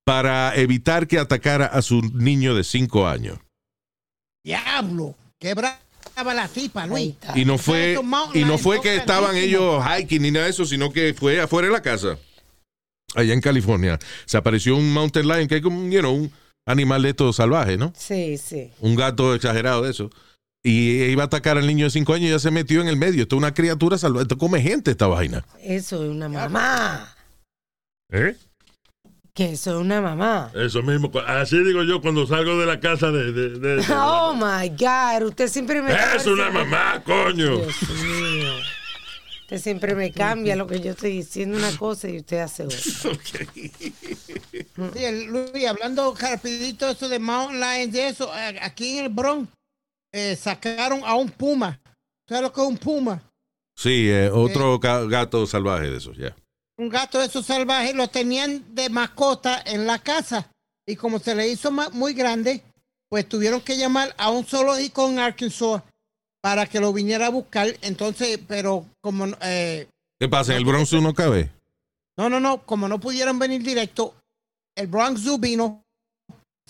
[0.08, 3.38] para evitar que atacara a su niño de cinco años.
[4.42, 5.14] Diablo.
[5.38, 5.78] Qué brava
[6.34, 7.14] la tipa, Luis.
[7.34, 8.00] Y no fue,
[8.32, 11.68] y no fue que estaban ellos hiking ni nada de eso, sino que fue afuera
[11.68, 12.18] de la casa,
[13.14, 13.98] allá en California.
[14.24, 16.32] Se apareció un mountain lion, que es como you know, un
[16.66, 17.92] animal de estos salvaje, ¿no?
[17.94, 18.72] Sí, sí.
[18.80, 20.08] Un gato exagerado de eso.
[20.64, 22.96] Y iba a atacar al niño de cinco años y ya se metió en el
[22.96, 23.24] medio.
[23.24, 24.22] Esto es una criatura salvaje.
[24.22, 25.44] Esto come gente, esta vaina.
[25.60, 27.14] Eso es una mamá.
[28.10, 28.34] ¿Eh?
[29.38, 30.50] Que eso es una mamá.
[30.52, 31.12] Eso mismo.
[31.24, 33.30] Así digo yo cuando salgo de la casa de.
[33.30, 35.28] de, de- de- Oh my God.
[35.28, 35.92] Usted siempre me.
[35.92, 37.56] es una mamá, coño.
[37.58, 38.52] Dios mío.
[39.42, 42.78] Usted siempre me cambia lo que yo estoy diciendo una cosa y usted hace otra.
[44.94, 49.10] Sí, el- Luis, hablando rapidito eso de Mountain Lions y eso, eh, aquí en el
[49.12, 49.48] Bronx
[50.12, 51.80] eh, sacaron a un puma.
[52.28, 53.22] ¿Sabes lo que es un puma?
[53.76, 56.34] Sí, eh, otro ga- gato salvaje de esos, ya.
[56.78, 60.48] Un gato de esos salvajes lo tenían de mascota en la casa
[60.86, 62.62] y como se le hizo muy grande,
[63.10, 65.82] pues tuvieron que llamar a un zoológico en Arkansas
[66.40, 67.66] para que lo viniera a buscar.
[67.82, 69.88] Entonces, pero como no- eh,
[70.20, 70.52] ¿Qué pasa?
[70.52, 71.50] ¿En el Bronx no cabe?
[72.16, 74.14] no, no, no, como no pudieron venir directo,
[74.76, 75.82] el Bronx Zoo vino,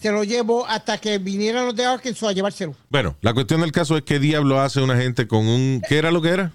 [0.00, 2.74] se lo llevó hasta que vinieran los de Arkansas a llevárselo.
[2.90, 5.82] Bueno, la cuestión del caso es qué diablo hace una gente con un...
[5.88, 6.52] ¿Qué era lo que era?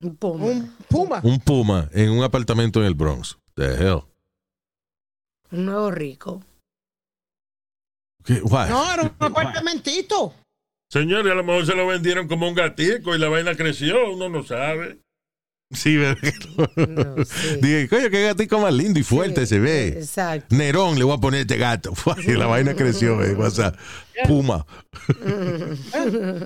[0.00, 0.44] Un puma.
[0.44, 1.20] Un puma.
[1.24, 3.36] Un puma en un apartamento en el Bronx.
[3.54, 4.02] The hell.
[5.50, 6.44] Un nuevo rico.
[8.24, 8.34] ¿Qué?
[8.42, 8.68] Why?
[8.68, 10.34] No, era un apartamentito.
[10.90, 14.12] Señores, a lo mejor se lo vendieron como un gatico y la vaina creció.
[14.12, 15.00] Uno no sabe.
[15.70, 16.16] Sí, ¿verdad?
[16.88, 17.56] No, sí.
[17.60, 19.88] Dije, coño, qué gatico más lindo y fuerte se ve.
[19.88, 20.56] Exacto.
[20.56, 21.92] Nerón le voy a poner este gato.
[22.26, 23.34] Y la vaina creció, eh.
[23.36, 23.74] O sea,
[24.26, 24.64] puma.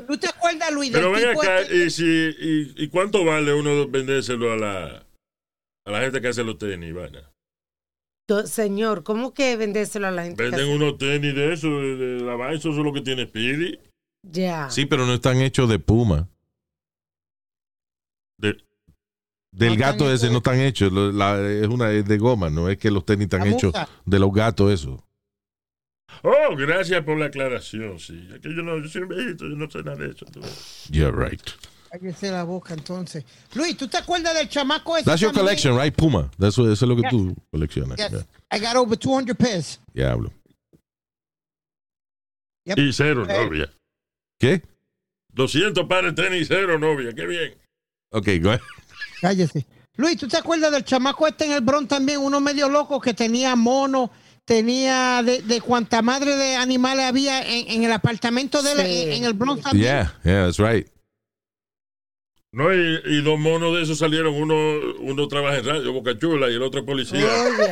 [0.07, 1.77] ¿Tú te acuerdas, Luis, Pero ven acá, este?
[1.85, 5.07] y, si, y, ¿y cuánto vale uno vendérselo a la,
[5.87, 6.93] a la gente que hace los tenis?
[6.93, 7.29] Vaina?
[8.47, 10.37] Señor, ¿cómo que vendérselo a la gente?
[10.39, 13.03] que Venden hace- unos tenis de eso, de, de la vaina, eso es lo que
[13.03, 13.79] tiene Speedy.
[14.23, 14.71] Ya.
[14.71, 16.29] Sí, pero no están hechos de puma.
[18.39, 18.57] De,
[19.53, 20.91] Del No gato ese no están hechos.
[20.93, 23.73] La- es una es de goma, no es que los tenis están hechos
[24.07, 25.05] de los gatos, eso.
[26.23, 28.29] Oh, gracias por la aclaración, sí.
[28.43, 30.25] Que yo no, yo soy un viejito, yo no sé nada de eso.
[30.27, 30.41] tú.
[30.91, 31.43] Yeah, right.
[31.91, 33.25] Cállese la boca, entonces.
[33.55, 35.05] Luis, ¿tú te acuerdas del chamaco ese?
[35.05, 35.47] That's your también?
[35.57, 35.95] collection, right?
[35.95, 36.31] Puma.
[36.38, 37.11] Eso, eso es lo que Yes.
[37.11, 37.99] tú coleccionas.
[37.99, 38.11] Yes.
[38.11, 38.27] Yeah.
[38.51, 39.79] I got over 200 pairs.
[39.93, 40.33] Diablo.
[42.65, 42.79] Yep.
[42.79, 43.45] Y cero Eh.
[43.45, 43.71] novia.
[44.38, 44.62] ¿Qué?
[45.35, 47.12] 200 pares de tenis y cero novia.
[47.12, 47.55] Qué bien.
[48.11, 48.61] Ok, go ahead.
[49.23, 49.67] Cállese.
[49.97, 52.19] Luis, ¿tú te acuerdas del chamaco este en el Bronx también?
[52.19, 54.11] Uno medio loco que tenía mono,
[54.45, 59.03] tenía de, de cuanta madre de animales había en, en el apartamento de él, Sí.
[59.03, 59.85] en, en el Bronx también.
[59.85, 60.89] Yeah, yeah, that's right.
[62.55, 64.35] No, y, y dos monos de esos salieron.
[64.35, 64.55] Uno,
[64.99, 67.25] uno trabaja en radio, Boca Chula, y el otro es policía.
[67.25, 67.71] Oye.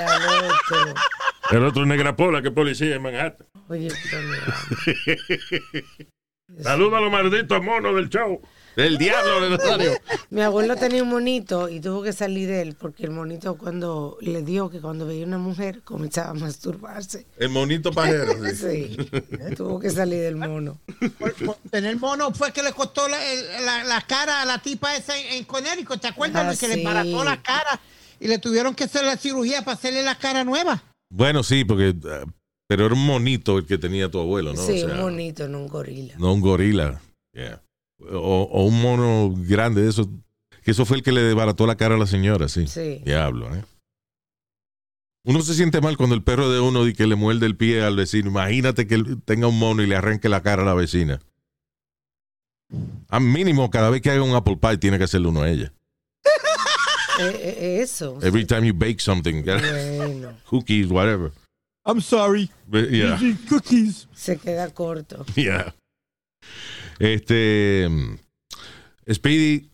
[1.51, 3.47] El otro es Negra Pola, que es policía en Manhattan.
[3.69, 3.89] Oye.
[6.63, 8.41] Saluda a los malditos monos del show.
[8.77, 9.93] El diablo, Nazario.
[10.31, 14.17] Mi abuelo tenía un monito y tuvo que salir de él porque el monito cuando
[14.21, 17.27] le dio que cuando veía una mujer comenzaba a masturbarse.
[17.37, 18.33] El monito pajero.
[18.55, 18.97] sí.
[19.11, 20.79] Sí, tuvo que salir del mono.
[21.19, 23.19] Por, por tener mono fue que le costó la,
[23.65, 26.01] la- la cara a la tipa esa en, en Connecticut.
[26.01, 26.57] ¿Te acuerdas?
[26.57, 27.81] Ah, que le embarazó la cara
[28.21, 30.83] y le tuvieron que hacer la cirugía para hacerle la cara nueva.
[31.13, 31.89] Bueno, sí, porque.
[31.91, 32.31] uh,
[32.69, 34.65] pero era un monito el que tenía tu abuelo, ¿no?
[34.65, 36.15] sí, O sea, un monito, no un gorila.
[36.19, 37.01] No un gorila.
[37.33, 37.61] Yeah.
[38.13, 40.09] O, o un mono grande de esos.
[40.63, 42.67] Que eso fue el que le desbarató la cara a la señora, sí.
[42.67, 43.01] Sí.
[43.05, 43.65] Diablo, ¿eh?
[45.25, 47.83] Uno se siente mal cuando el perro de uno y que le muerde el pie
[47.83, 48.31] al vecino.
[48.31, 51.21] Imagínate que tenga un mono y le arranque la cara a la vecina.
[53.09, 55.73] A mínimo, cada vez que haga un apple pie, tiene que hacerle uno a ella.
[57.21, 58.19] Eh, eh, eso.
[58.23, 61.33] Every time you bake something, Bueno, cookies, whatever.
[61.85, 62.51] I'm sorry.
[62.67, 63.19] But, yeah.
[63.47, 64.09] Cookies.
[64.15, 65.27] se queda corto.
[65.37, 65.75] Yeah.
[67.01, 67.89] Este.
[69.13, 69.69] Speedy,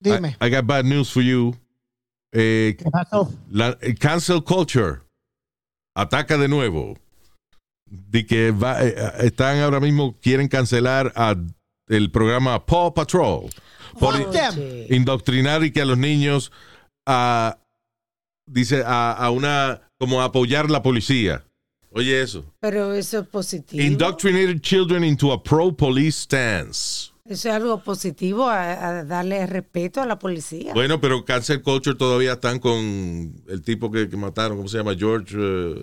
[0.00, 0.36] Dime.
[0.40, 1.54] I, I got bad news for you.
[2.32, 3.30] Eh, ¿Qué pasó?
[3.50, 5.02] la, el cancel culture
[5.94, 6.96] ataca de nuevo.
[7.88, 11.36] De que va- eh, eh, están ahora mismo, quieren cancelar a
[11.88, 13.48] el programa Paw Patrol
[14.00, 14.14] por.
[14.16, 16.50] Oye, indoctrinar y que a los niños
[17.06, 17.58] a
[18.48, 21.44] dice a, a una como apoyar la policía.
[21.96, 22.44] Oye eso.
[22.60, 23.82] Pero eso es positivo.
[23.82, 27.10] Indoctrinated children into a pro police stance.
[27.24, 30.72] Eso es algo positivo, a, a darle respeto a la policía.
[30.74, 34.94] Bueno, pero cancel culture todavía están con el tipo que, que mataron, ¿cómo se llama?
[34.94, 35.74] George eh,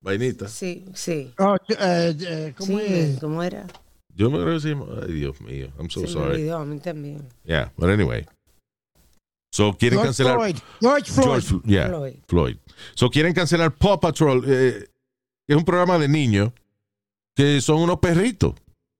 [0.00, 0.48] Vainita.
[0.48, 1.32] Sí, sí.
[1.38, 3.18] Oh, eh, eh, ¿Cómo Sí, es?
[3.20, 3.66] ¿Cómo era?
[4.14, 5.68] Yo me creo que se llama- Ay, Dios mío.
[5.78, 6.34] I'm so Se me sorry.
[6.36, 7.28] olvidó, a mí también.
[7.44, 8.24] Yeah, but anyway.
[9.52, 10.56] So quieren George cancelar Floyd.
[10.80, 11.26] George Floyd.
[11.42, 12.14] George yeah, Floyd.
[12.26, 12.56] Floyd.
[12.94, 14.86] So quieren cancelar Paw Patrol, eh,
[15.46, 16.52] que es un programa de niños
[17.34, 18.54] que son unos perritos.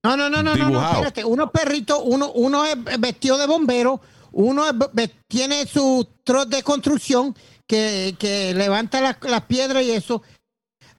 [0.05, 1.25] No, no, no, no, no, no, espérate.
[1.25, 4.01] Uno perrito, uno, uno es vestido de bombero,
[4.33, 7.35] uno es tiene su troz de construcción
[7.67, 10.23] que, que levanta las las piedras y eso.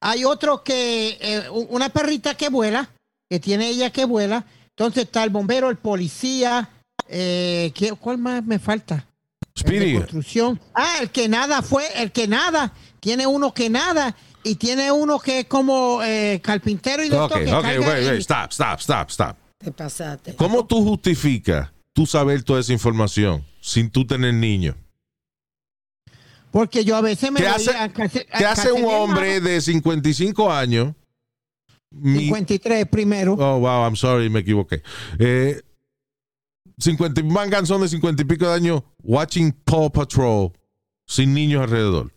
[0.01, 2.89] Hay otro que, eh, una perrita que vuela,
[3.29, 4.45] que tiene ella que vuela.
[4.69, 6.69] Entonces está el bombero, el policía.
[7.07, 9.07] Eh, ¿qué- ¿Cuál más me falta?
[10.01, 10.59] Construcción.
[10.75, 12.73] Ah, el que nada fue, el que nada.
[12.99, 17.33] Tiene uno que nada y tiene uno que es como eh, carpintero y de ok,
[17.33, 19.37] que ok, wait, wait, stop, stop, stop, stop.
[19.57, 20.35] Te pasaste.
[20.35, 24.75] ¿Cómo tú justificas tú saber toda esa información sin tú tener niño?
[26.51, 29.41] Porque yo a veces me ¿Qué voy hace- a casa- a ¿Qué hace un hombre
[29.41, 30.93] de 55 años?
[31.91, 33.33] Mi- 53 primero.
[33.33, 34.81] Oh, wow, I'm sorry, me equivoqué.
[35.19, 35.61] Eh,
[36.77, 40.51] 50, y- mangan son de 50 y pico de años watching Paw Patrol
[41.05, 42.11] sin niños alrededor.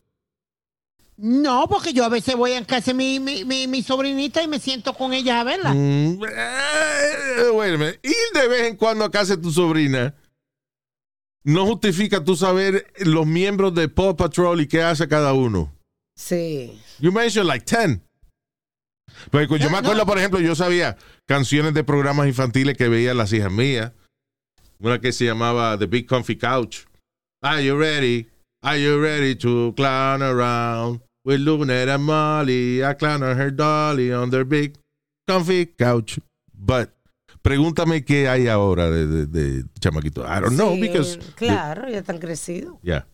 [1.23, 4.49] No, porque yo a veces voy a casa de mi, mi, mi, mi sobrinita y
[4.49, 5.75] me siento con ella a verla.
[5.75, 8.01] Mm, eh, minute.
[8.03, 10.15] Ir de vez en cuando a casa de tu sobrina
[11.45, 15.71] no justifica tú saber los miembros de Paw Patrol y qué hace cada uno.
[16.17, 16.81] Sí.
[17.01, 18.01] You mentioned like 10.
[19.31, 20.07] Pues yo me acuerdo, no.
[20.07, 23.93] por ejemplo, yo sabía canciones de programas infantiles que veían las hijas mías.
[24.79, 26.87] Una que se llamaba The Big Comfy Couch.
[27.43, 28.31] Are you ready?
[28.63, 31.03] Are you ready to clown around?
[31.25, 34.79] With Luna and Molly, I clown on her dolly on their big
[35.29, 36.19] comfy couch.
[36.55, 36.91] But
[37.43, 40.23] pregúntame qué hay ahora de, de, de chamaquito.
[40.25, 41.19] I don't know, Sí, because.
[41.37, 42.79] Claro, ya están crecidos.
[42.83, 43.07] Yeah.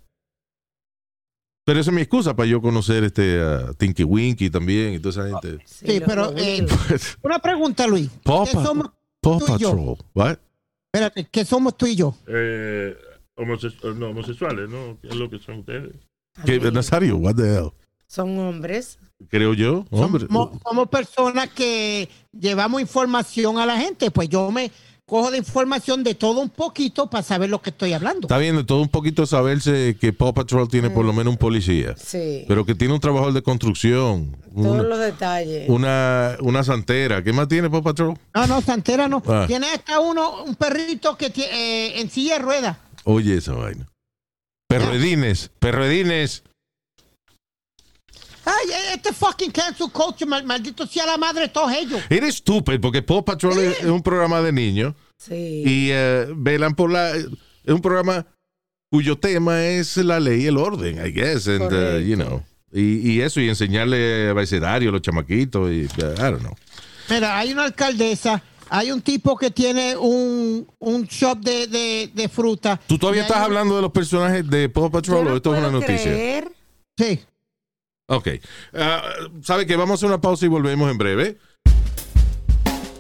[1.65, 5.25] Pero esa es mi excusa para yo conocer este uh, Tinky Winky también y toda
[5.27, 5.65] esa gente.
[5.67, 6.65] Sí, los- pero, eh.
[7.23, 8.09] Una pregunta, Luis.
[8.23, 8.67] Paw ¿Qué Patrol.
[8.67, 8.91] somos,
[9.21, 9.39] Paw.
[9.45, 9.97] Patrol.
[10.15, 10.37] What?
[10.95, 12.15] espérate, ¿qué somos tú y yo?
[12.29, 12.97] Eh,
[13.37, 14.97] homosex- no, homosexuales, ¿no?
[15.03, 15.93] ¿Qué es lo que son ustedes?
[16.45, 16.73] ¿Qué, Amigos.
[16.73, 17.73] Nazario, what the hell?
[18.09, 18.99] Son hombres.
[19.29, 20.27] Creo yo, hombre.
[20.27, 24.11] Somos, somos personas que llevamos información a la gente.
[24.11, 24.71] Pues yo me
[25.07, 28.23] cojo de información de todo un poquito para saber lo que estoy hablando.
[28.27, 31.39] Está bien, de todo un poquito saberse que Paw Patrol tiene por lo menos un
[31.39, 32.45] policía, Sí.
[32.49, 35.69] pero que tiene un trabajador de construcción, Todos una, los detalles.
[35.69, 37.23] una, una santera.
[37.23, 38.19] ¿Qué más tiene Paw Patrol?
[38.35, 39.23] No, no, Santera no.
[39.29, 39.45] Ah.
[39.47, 42.77] Tiene hasta uno, un perrito que tiene eh, en silla de ruedas.
[43.05, 43.87] Oye, esa vaina.
[44.69, 46.43] Perredines, perredines.
[48.47, 52.01] Ay, este fucking cancel culture, mal- maldito sea la madre de todos ellos.
[52.09, 55.63] Eres estúpido porque Paw Patrol es, es un programa de niños Sí.
[55.67, 57.11] y eh, velan por la.
[57.17, 57.27] Es
[57.67, 58.25] un programa
[58.91, 62.43] cuyo tema es la ley y el orden, I guess, and, uh, you know.
[62.73, 66.55] Y, y eso, y enseñarle abecedario a los chamaquitos, y uh, I don't know.
[67.11, 72.29] Mira, hay una alcaldesa, hay un tipo que tiene un, un shop de, de, de
[72.29, 72.79] fruta.
[72.87, 75.53] ¿Tú todavía estás un- hablando de los personajes de Paw Yo Patrol no o esto
[75.55, 76.13] es una noticia?
[76.13, 76.53] creer.
[76.99, 77.21] Sí.
[78.09, 78.29] Ok.
[78.75, 79.03] Ah,
[79.43, 81.39] ¿Sabe que Vamos a una pausa y volvemos en breve.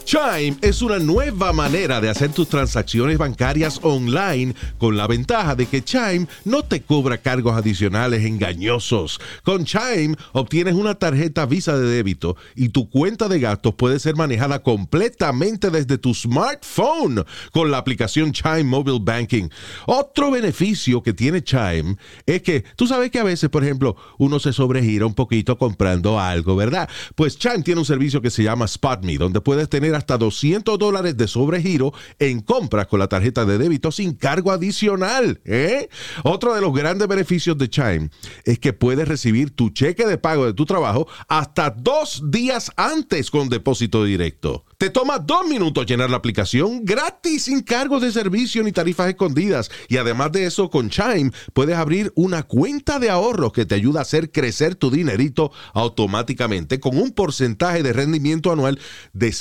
[0.06, 5.66] Chime es una nueva manera de hacer tus transacciones bancarias online con la ventaja de
[5.66, 9.18] que Chime no te cobra cargos adicionales engañosos.
[9.42, 14.14] Con Chime obtienes una tarjeta Visa de débito y tu cuenta de gastos puede ser
[14.14, 19.48] manejada completamente desde tu smartphone con la aplicación Chime Mobile Banking.
[19.86, 24.38] Otro beneficio que tiene Chime es que tú sabes que a veces, por ejemplo, uno
[24.38, 26.88] se sobregira un poquito comprando algo, ¿verdad?
[27.16, 31.16] Pues Chime tiene un servicio que se llama SpotMe, donde puedes tener hasta 200 dólares
[31.16, 35.40] de sobregiro en compras con la tarjeta de débito sin cargo adicional.
[35.44, 35.88] ¿eh?
[36.22, 38.10] Otro de los grandes beneficios de Chime
[38.44, 43.30] es que puedes recibir tu cheque de pago de tu trabajo hasta dos días antes
[43.30, 44.64] con depósito directo.
[44.78, 49.70] Te toma dos minutos llenar la aplicación gratis sin cargos de servicio ni tarifas escondidas.
[49.88, 54.00] Y además de eso, con Chime puedes abrir una cuenta de ahorros que te ayuda
[54.00, 58.78] a hacer crecer tu dinerito automáticamente con un porcentaje de rendimiento anual
[59.14, 59.32] de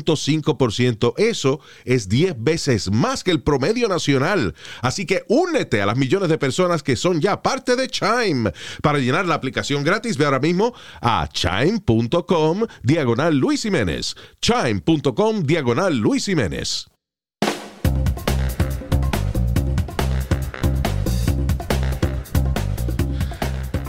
[0.00, 1.14] 0.5%.
[1.16, 4.54] Eso es 10 veces más que el promedio nacional.
[4.80, 8.52] Así que únete a las millones de personas que son ya parte de Chime.
[8.82, 14.14] Para llenar la aplicación gratis, ve ahora mismo a chime.com diagonal Luis Jiménez.
[14.40, 16.86] Chime.com diagonal Luis Jiménez.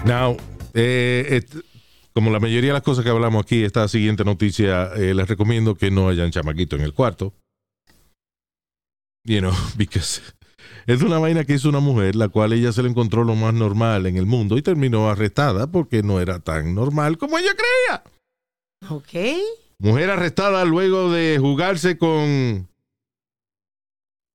[0.05, 0.37] Now,
[0.73, 1.63] eh, et-
[2.13, 5.75] como la mayoría de las cosas que hablamos aquí, esta siguiente noticia, eh, les recomiendo
[5.75, 7.33] que no hayan chamaquito en el cuarto.
[9.25, 10.21] You know, because
[10.85, 13.53] es una vaina que hizo una mujer, la cual ella se le encontró lo más
[13.53, 18.03] normal en el mundo y terminó arrestada porque no era tan normal como ella creía.
[18.89, 19.39] Ok.
[19.79, 22.67] Mujer arrestada luego de jugarse con...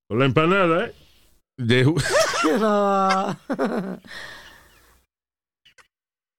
[0.09, 0.95] Con la empanada, ¿eh?
[1.59, 1.85] de.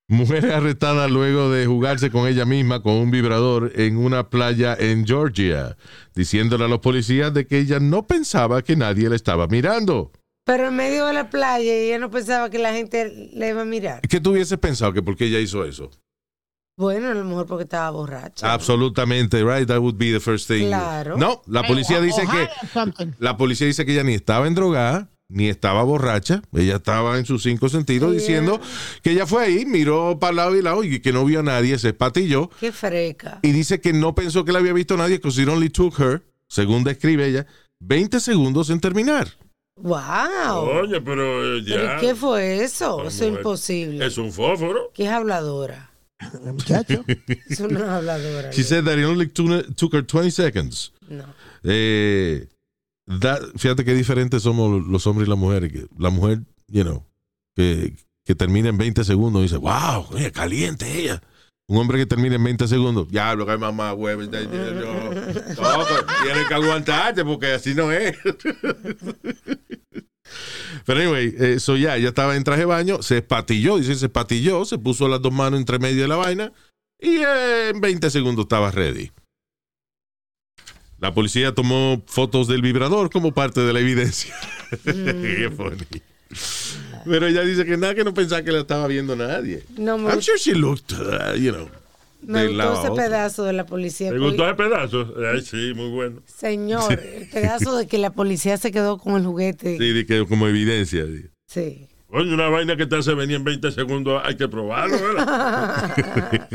[0.10, 5.06] Mujer arrestada luego de jugarse con ella misma con un vibrador en una playa en
[5.06, 5.78] Georgia,
[6.16, 10.12] diciéndole a los policías de que ella no pensaba que nadie le estaba mirando.
[10.46, 13.62] Pero en medio de la playa y ella no pensaba que la gente le iba
[13.62, 14.02] a mirar.
[14.02, 15.92] ¿Qué tú hubieses pensado que por qué ella hizo eso?
[16.76, 18.52] Bueno, a lo mejor porque estaba borracha.
[18.52, 19.68] Absolutamente, right?
[19.68, 20.70] That would be the first thing.
[20.70, 21.18] Claro.
[21.18, 22.50] No, la policía dice que
[23.20, 27.26] la policía dice que ella ni estaba en drogada, ni estaba borracha, ella estaba en
[27.26, 28.20] sus cinco sentidos Yeah.
[28.20, 28.60] diciendo
[29.04, 31.78] que ella fue ahí, miró para lado y lado y que no vio a nadie,
[31.78, 33.40] se espatilló Qué freca.
[33.44, 36.24] y dice que no pensó que la había visto nadie, because it only took her,
[36.48, 37.46] según describe ella,
[37.80, 39.28] 20 segundos en terminar.
[39.82, 40.82] ¡Wow!
[40.82, 41.76] Oye, pero eh, ya.
[41.76, 43.08] ¿Pero qué fue eso?
[43.08, 44.06] Eso es imposible.
[44.06, 44.92] Es un fósforo.
[44.94, 45.92] ¿Qué es habladora?
[46.44, 47.06] Muchacho.
[47.48, 48.50] Es una habladora.
[48.52, 50.92] She said that it only took took her 20 seconds.
[51.08, 51.24] No.
[51.64, 52.46] Eh,
[53.56, 55.72] fíjate qué diferentes somos los hombres y las mujeres.
[55.98, 57.06] La mujer, you know,
[57.56, 57.96] que,
[58.38, 61.22] termina en 20 segundos dice, wow, caliente ella.
[61.68, 64.40] Un hombre que termina en 20 segundos, ya lo que hay mamá, huevo, no, pues,
[66.24, 68.18] tienes que aguantarte porque así no es.
[70.86, 74.66] Pero anyway, eso ya, ella estaba en traje de baño, se espatilló, dice, se espatilló,
[74.66, 76.52] se puso las dos manos entre medio de la vaina
[77.00, 79.12] y en 20 segundos estaba ready.
[81.02, 84.34] La policía tomó fotos del vibrador como parte de la evidencia.
[84.84, 86.02] Qué funny.
[87.06, 89.64] Pero ella dice que nada, que no pensaba que la estaba viendo nadie.
[89.78, 91.70] No me, I'm sure she looked, uh, you know.
[92.22, 94.12] me de gustó ese pedazo de la policía.
[94.12, 95.14] ¿Te gustó ese pedazo?
[95.34, 96.22] Ay, sí, muy bueno.
[96.26, 99.78] Señor, el pedazo de que la policía se quedó con el juguete.
[99.78, 101.06] Sí, de que como evidencia.
[101.06, 101.26] sí.
[101.48, 101.88] Sí.
[102.12, 105.96] Oye, una vaina que te hace venir en 20 segundos, hay que probarlo, ¿verdad?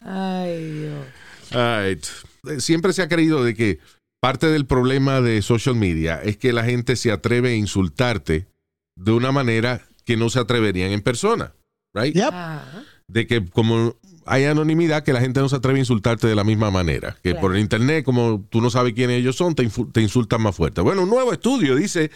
[0.00, 1.04] Ay, Dios.
[1.52, 2.06] All right.
[2.48, 3.78] Eh, Siempre se ha creído de que
[4.20, 8.48] parte del problema de social media es que la gente se atreve a insultarte
[8.96, 11.54] de una manera que no se atreverían en persona.
[11.94, 12.14] Right?
[12.14, 12.30] Yep.
[12.32, 12.64] Ah,
[13.06, 13.96] de que como
[14.26, 17.16] hay anonimidad, que la gente no se atreve a insultarte de la misma manera.
[17.22, 17.40] Que Claro.
[17.40, 20.82] por el internet, como tú no sabes quiénes ellos son, te insultan más fuerte.
[20.82, 22.10] Bueno, un nuevo estudio dice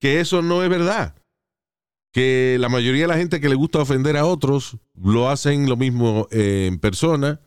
[0.00, 1.14] que eso no es verdad.
[2.12, 5.76] Que la mayoría de la gente que le gusta ofender a otros lo hacen lo
[5.76, 7.40] mismo eh, en persona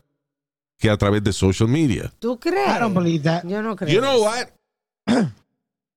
[0.78, 2.12] que a través de social media.
[2.18, 2.68] ¿Tú crees?
[2.76, 3.44] I don't believe that.
[3.46, 3.92] Yo no creo.
[3.92, 4.48] You know what?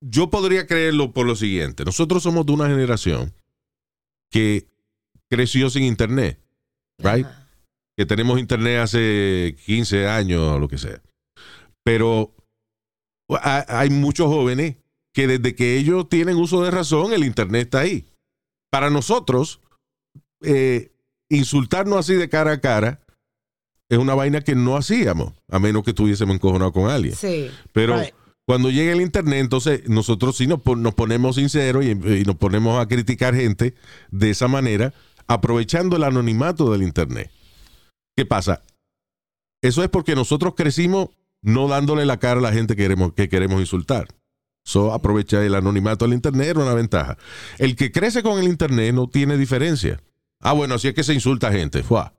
[0.01, 1.83] Yo podría creerlo por lo siguiente.
[1.83, 3.33] Nosotros somos de una generación
[4.31, 4.65] que
[5.29, 6.39] creció sin internet,
[6.99, 7.27] right?
[7.97, 11.01] Que tenemos internet hace 15 años o lo que sea.
[11.83, 12.33] Pero
[13.29, 14.77] ha- hay muchos jóvenes
[15.13, 18.05] que desde que ellos tienen uso de razón, el internet está ahí.
[18.71, 19.59] Para nosotros,
[20.41, 20.91] eh,
[21.29, 23.01] insultarnos así de cara a cara
[23.89, 27.15] es una vaina que no hacíamos, a menos que estuviésemos encojonados con alguien.
[27.15, 27.49] Sí.
[27.73, 28.13] Pero Right.
[28.45, 32.79] cuando llega el internet, entonces nosotros sí nos, nos ponemos sinceros y, y nos ponemos
[32.79, 33.73] a criticar gente
[34.11, 34.93] de esa manera,
[35.27, 37.31] aprovechando el anonimato del internet.
[38.15, 38.61] ¿Qué pasa?
[39.61, 41.09] Eso es porque nosotros crecimos
[41.41, 44.07] no dándole la cara a la gente que queremos, que queremos insultar.
[44.65, 47.17] So, aprovechar el anonimato del internet era una ventaja.
[47.57, 50.01] El que crece con el internet no tiene diferencia.
[50.41, 51.81] Ah, bueno, así es que se insulta a gente.
[51.81, 52.13] Fuá.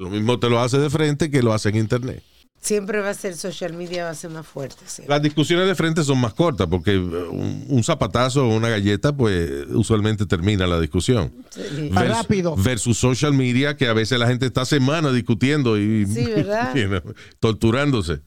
[0.00, 2.22] Lo mismo te lo hace de frente que lo hace en internet.
[2.58, 4.82] Siempre va a ser social media, va a ser más fuerte.
[5.06, 9.14] Las discusiones de frente son más cortas porque eh, un, un zapatazo o una galleta,
[9.14, 11.32] pues usualmente termina la discusión.
[11.50, 11.90] Sí.
[11.90, 12.56] Vers- rápido.
[12.56, 16.06] Versus social media, que a veces la gente está semanas discutiendo y
[17.40, 18.20] torturándose.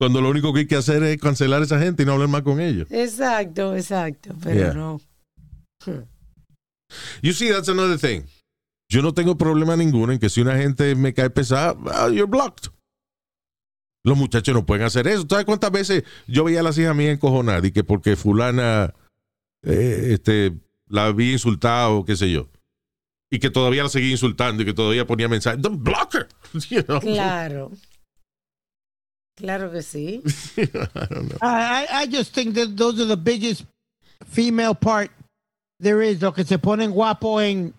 [0.00, 2.28] Cuando lo único que hay que hacer es cancelar a esa gente y no hablar
[2.28, 2.88] más con ellos.
[2.90, 4.34] Exacto, exacto.
[4.42, 4.74] Pero Yeah.
[4.74, 5.00] no.
[7.22, 8.22] You see, that's another thing.
[8.88, 12.30] Yo no tengo problema ninguno en que si una gente me cae pesada, well, you're
[12.30, 12.70] blocked.
[14.04, 15.26] Los muchachos no pueden hacer eso.
[15.28, 18.94] ¿Sabes cuántas veces yo veía a las hijas mías encojonadas y que porque fulana
[19.62, 20.52] eh, este,
[20.86, 22.48] la había insultado o qué sé yo?
[23.28, 25.60] Y que todavía la seguía insultando y que todavía ponía mensajes.
[25.60, 26.28] Don't block her.
[26.70, 27.00] You know?
[27.00, 27.72] Claro.
[29.36, 30.22] Claro que sí.
[30.56, 30.66] I,
[31.42, 33.64] I, I just think that those are the biggest
[34.24, 35.10] female part
[35.80, 37.74] there is, lo que se ponen guapo en,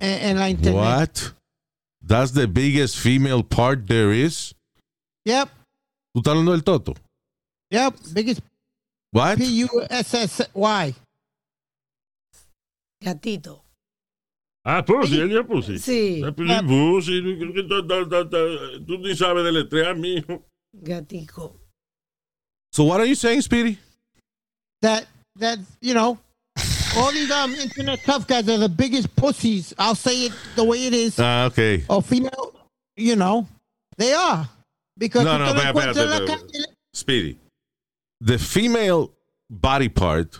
[0.00, 0.74] en, en la internet.
[0.74, 1.32] What?
[2.06, 4.54] That's the biggest female part there is.
[5.24, 5.48] Yep,
[6.14, 6.94] ¿Tú estás hablando del toto?
[7.70, 8.40] yep, biggest
[9.12, 9.38] What?
[9.38, 10.94] P-U-S-S-Y.
[13.00, 13.62] Gatito.
[14.66, 15.78] Ah, Pussy, él es Pussy.
[15.78, 16.22] Sí.
[16.24, 17.22] Ah, Pussy,
[18.86, 20.42] tú ni sabes deletrear, mijo.
[20.72, 21.60] Gatico.
[22.72, 23.78] So what are you saying, Speedy?
[24.82, 26.18] That, that, you know,
[26.96, 29.74] all these um, internet tough guys are the biggest pussies.
[29.78, 31.18] I'll say it the way it is.
[31.18, 31.84] Ah, okay.
[31.88, 32.54] or female,
[32.96, 33.46] you know,
[33.96, 34.48] they are.
[34.96, 36.64] Because No, tú no, te lo espera, encuentras en la espérate, calle-
[36.94, 37.38] Speedy.
[38.20, 39.10] The female
[39.50, 40.36] body part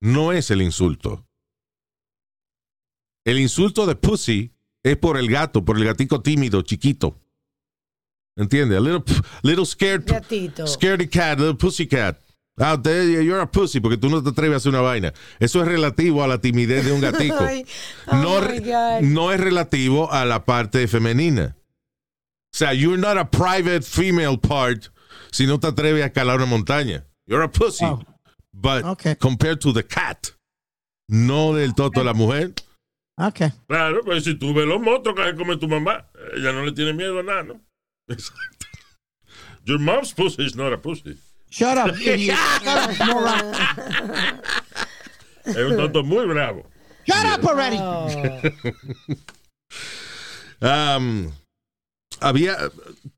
[0.00, 1.24] no es el insulto.
[3.26, 4.52] El insulto de pussy
[4.84, 7.16] es por el gato, por el gatico tímido, chiquito.
[8.38, 8.78] ¿Entiendes?
[8.78, 9.02] A little,
[9.42, 10.66] little scared, Gatito.
[10.66, 12.16] scaredy cat, little pussy cat.
[12.60, 15.12] Out there, you're a pussy porque tú no te atreves a hacer una vaina.
[15.38, 17.38] Eso es relativo a la timidez de un gatico.
[17.40, 17.64] Ay,
[18.08, 18.16] oh
[19.02, 21.56] no, es relativo a la parte femenina.
[22.52, 24.88] O sea, you're not a private female part
[25.30, 27.04] si no te atreves a escalar una montaña.
[27.26, 27.84] You're a pussy.
[27.84, 28.02] Oh.
[28.52, 29.14] But Okay.
[29.14, 30.32] compared to the cat,
[31.08, 32.54] no del toto de la mujer.
[33.16, 33.50] Okay.
[33.68, 36.92] Claro, pues si tú ves los monstruos que come tu mamá, ella no le tiene
[36.92, 37.60] miedo a nada, ¿no?
[38.08, 38.66] Exacto.
[39.64, 41.18] Your mom's pussy is not a pussy.
[41.50, 42.36] Shut up, idiot.
[42.62, 43.54] Shut up, moron.
[45.44, 46.64] Es un tonto muy bravo.
[47.06, 47.78] Shut up already.
[47.80, 48.08] Oh,
[50.60, 51.30] Um,
[52.20, 52.56] había,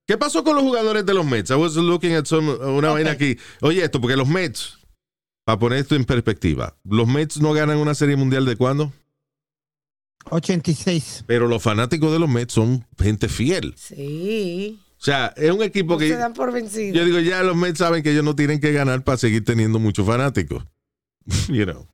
[0.07, 1.51] ¿Qué pasó con los jugadores de los Mets?
[1.51, 3.39] I was looking at some, una vaina aquí.
[3.63, 4.79] Oye, esto, porque los Mets,
[5.47, 8.93] para poner esto en perspectiva, los Mets no ganan una serie mundial de cuándo?
[10.29, 11.25] 86.
[11.27, 13.75] Pero los fanáticos de los Mets son gente fiel.
[13.77, 14.79] sí.
[15.01, 16.95] O sea, es un equipo No que se dan por vencidos.
[16.95, 19.79] yo digo, ya los Mets saben que ellos no tienen que ganar para seguir teniendo
[19.79, 20.63] muchos fanáticos.
[21.49, 21.87] you know.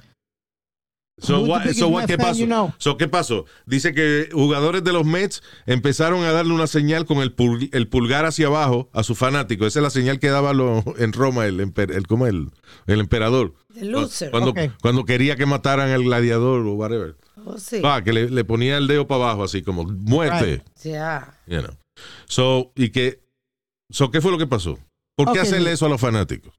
[1.18, 2.38] So, what, so ¿qué pasó?
[2.40, 2.74] you know?
[2.76, 3.46] So, ¿qué pasó?
[3.64, 7.88] Dice que jugadores de los Mets empezaron a darle una señal con el, pul- el
[7.88, 9.68] pulgar hacia abajo a sus fanáticos.
[9.68, 12.50] Esa es la señal que daba lo- en Roma el, emper- el, ¿cómo el,
[12.86, 13.54] el emperador.
[14.82, 17.16] Cuando, quería que mataran al gladiador o whatever.
[17.46, 17.80] Oh, sí.
[17.84, 20.62] Ah, que le, le ponía el dedo para abajo así como muerte.
[20.84, 20.84] Right.
[21.46, 21.76] You know.
[22.26, 23.20] So, y que,
[23.90, 24.78] so, ¿qué fue lo que pasó?
[25.16, 25.47] ¿Por qué Ok.
[25.47, 26.53] hacerle eso a los fanáticos?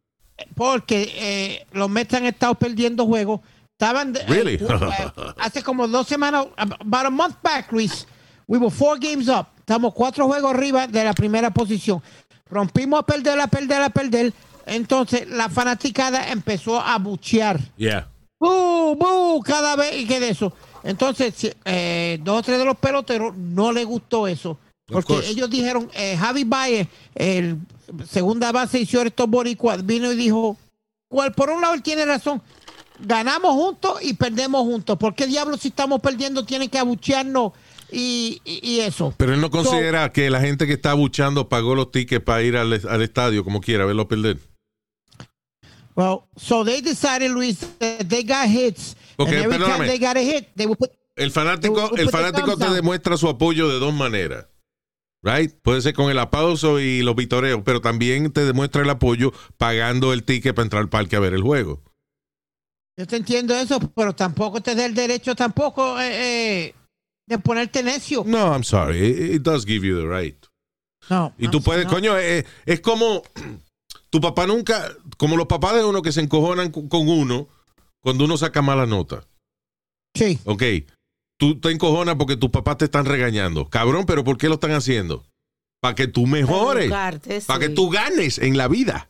[0.55, 3.41] Porque eh, los Mets han estado perdiendo juegos.
[3.79, 4.55] Estaban de- Really?
[4.55, 8.07] eh, eh, hace como dos semanas, about a month back, Luis,
[8.47, 9.47] we were four games up.
[9.59, 12.01] Estamos cuatro juegos arriba de la primera posición.
[12.49, 14.33] Rompimos a perder, a perder, a perder.
[14.65, 17.59] Entonces la fanaticada empezó a buchear.
[17.77, 18.07] Yeah.
[18.39, 19.41] ¡Bu, bu!
[19.43, 20.53] Cada vez y que de eso.
[20.83, 24.57] Entonces, eh, dos o tres de los peloteros no les gustó eso.
[24.87, 27.57] Porque ellos dijeron, eh, Javi Baez, el
[28.09, 30.57] segunda base y estos boricuas, vino y dijo,
[31.09, 32.41] cual por un lado él tiene razón,
[32.99, 34.97] ganamos juntos y perdemos juntos.
[34.97, 37.51] ¿Por qué diablos si estamos perdiendo tienen que abuchearnos
[37.91, 39.13] y, y- y eso?
[39.17, 42.55] Pero él no considera que la gente que está buchando pagó los tickets para ir
[42.55, 44.37] al, al estadio como quiera, verlo perder.
[45.95, 48.95] Well, so they decided, Luis, that they got hits.
[49.17, 52.11] Ok, and every time they got a hit, they would put El fanático, el put
[52.11, 52.75] fanático te down.
[52.75, 54.45] demuestra su apoyo de dos maneras.
[55.23, 55.51] Right?
[55.61, 60.13] Puede ser con el aplauso y los vitoreos, pero también te demuestra el apoyo pagando
[60.13, 61.81] el ticket para entrar al parque a ver el juego.
[62.97, 66.75] Yo te entiendo eso, pero tampoco te da el derecho tampoco eh, eh,
[67.27, 68.23] de ponerte necio.
[68.25, 68.97] No, I'm sorry.
[68.97, 70.35] It, it does give you the right.
[71.09, 71.33] No.
[71.37, 71.91] Y tú puedes, no.
[71.91, 73.21] coño, eh, es como
[74.09, 77.47] tu papá nunca, como los papás de uno que se encojonan con con uno
[78.01, 79.27] cuando uno saca mala nota.
[80.15, 80.39] Sí.
[80.45, 80.63] Ok,
[81.37, 83.69] tú te encojonas porque tus papás te están regañando.
[83.69, 85.25] Cabrón, pero ¿por qué lo están haciendo?
[85.79, 87.73] Para que tú mejores, para que sí.
[87.75, 89.09] tú ganes en la vida.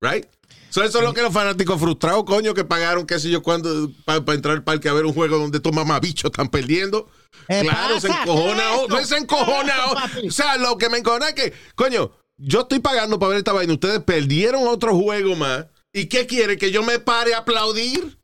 [0.00, 0.26] Right?
[0.70, 3.90] So, eso es lo que los fanáticos frustrados, coño, que pagaron, qué sé yo, cuando
[4.04, 7.08] para entrar al parque a ver un juego donde estos mamabichos están perdiendo.
[7.48, 8.00] ¿Qué claro, pasa?
[8.00, 8.62] se encojona.
[8.62, 9.74] ¿Qué es oh, no se encojona.
[10.28, 13.52] O sea, lo que me encojona es que, coño, yo estoy pagando para ver esta
[13.52, 13.72] vaina.
[13.72, 15.66] Ustedes perdieron otro juego más.
[15.92, 16.56] ¿Y qué quiere?
[16.56, 18.19] ¿Que yo me pare a aplaudir?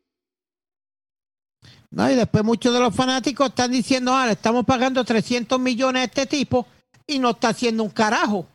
[1.91, 6.01] No, y después muchos de los fanáticos están diciendo, ah, le estamos pagando 300 millones
[6.01, 6.67] a este tipo
[7.07, 8.47] y no está haciendo un carajo.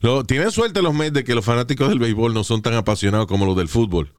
[0.00, 3.26] Lo- tienen suerte los Mets de que los fanáticos del béisbol no son tan apasionados
[3.26, 4.12] como los del fútbol.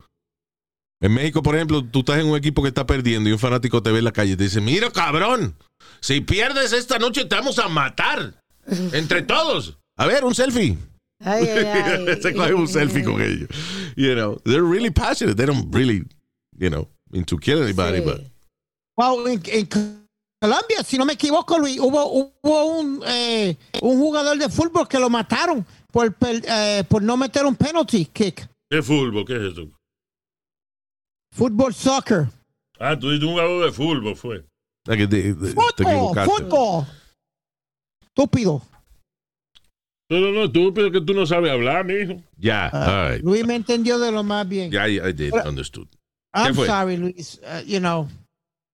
[1.02, 3.82] En México, por ejemplo, tú estás en un equipo que está perdiendo y un fanático
[3.82, 5.56] te ve en la calle y te dice, mira cabrón,
[6.00, 8.36] si pierdes esta noche te vamos a matar.
[8.94, 9.80] Entre todos.
[9.98, 10.78] A ver, un selfie.
[11.20, 11.66] Ay, ay,
[12.08, 12.22] ay.
[12.22, 13.50] Se coge un selfie con ellos.
[13.96, 15.36] You know, they're really passionate.
[15.36, 16.06] They don't really,
[16.60, 18.06] you know, mean to kill anybody, Sí.
[18.06, 18.22] but
[18.98, 19.68] Wow, en, en
[20.42, 22.06] Colombia, si no me equivoco, Luis, hubo,
[22.44, 27.16] hubo un, eh, un jugador de fútbol que lo mataron por, per- eh, por no
[27.18, 28.48] meter un penalty kick.
[28.70, 29.26] ¿Qué fútbol?
[29.26, 29.70] ¿Qué es eso?
[31.34, 32.28] Fútbol, soccer.
[32.80, 34.46] Ah, tú dices un jugador de fútbol, fue.
[34.88, 36.86] like, te, te- te Fútbol, fútbol.
[38.04, 38.62] Estúpido.
[40.10, 42.22] No, no, no, tú, pero que tú no sabes hablar, mijo.
[42.38, 43.24] Ya, all right.
[43.24, 44.70] Luis me entendió de lo más bien.
[44.70, 45.88] Yeah, I, I did, understood.
[46.34, 47.40] I'm sorry, Luis.
[47.44, 48.08] Uh, you know,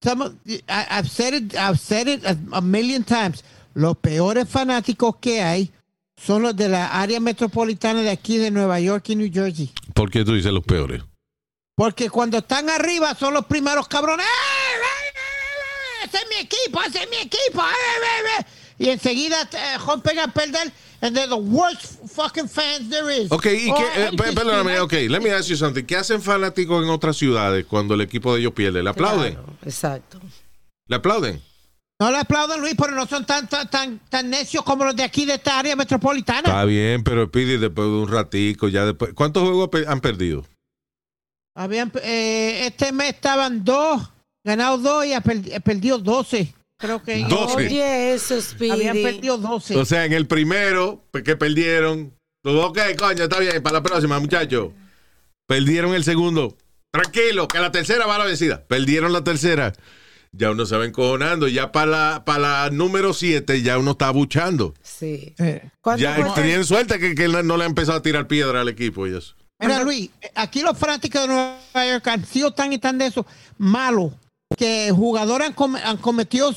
[0.04, 0.36] some of-
[0.70, 1.56] I, I've said it.
[1.56, 3.44] I've said it a, a million times.
[3.74, 5.72] Los peores fanáticos que hay
[6.18, 9.72] son los de la área metropolitana de aquí de Nueva York y New Jersey.
[9.94, 11.04] ¿Por qué tú dices los peores?
[11.76, 14.26] Porque cuando están arriba son los primeros cabrones.
[16.04, 17.62] Ese es mi equipo, ese es mi equipo.
[17.62, 18.46] ¡Eh, eh, eh!
[18.78, 20.72] Y enseguida eh, rompen a perder.
[21.00, 23.32] And they're the worst fucking fans there is.
[23.32, 25.84] Ok, y Oh, qué, I eh, perdóname, ok, let me ask you something.
[25.84, 28.82] ¿Qué hacen fanáticos en otras ciudades cuando el equipo de ellos pierde?
[28.82, 29.36] ¿Le aplauden?
[29.36, 30.20] Claro, exacto.
[30.88, 31.42] ¿Le aplauden?
[32.00, 35.04] No le aplauden, Luis, pero no son tan, tan, tan, tan necios como los de
[35.04, 36.48] aquí de esta área metropolitana.
[36.50, 39.14] Está bien, pero pide después de un ratico, ya después.
[39.14, 40.46] ¿Cuántos juegos han perdido?
[41.56, 44.12] Habían, eh, este mes estaban dos,
[44.44, 46.54] ganados dos y perdido 12.
[46.78, 47.26] Creo que.
[47.26, 47.56] Doce.
[47.56, 48.72] Oye, eso, Speedy.
[48.88, 49.76] Habían perdido 12.
[49.78, 52.14] O sea, en el primero, pues, que perdieron.
[52.44, 54.70] Ok, coño, está bien, para la próxima, muchachos.
[55.48, 56.58] Perdieron el segundo.
[56.92, 58.64] Tranquilo, que la tercera va a la vencida.
[58.66, 59.74] Perdieron la tercera.
[60.32, 61.48] Ya uno se va encojonando.
[61.48, 64.74] Ya para la, para la número siete, ya uno está buchando.
[64.82, 65.34] Sí.
[65.40, 65.70] Eh.
[65.82, 68.70] ¿Cuánto Ya tienen suerte que, que él no le ha empezado a tirar piedra al
[68.70, 69.36] equipo y eso.
[69.60, 73.26] Mira, Luis, aquí los fanáticos de Nueva York han sido tan y tan de eso
[73.58, 74.14] malos
[74.56, 76.54] que jugadores han, come- han cometido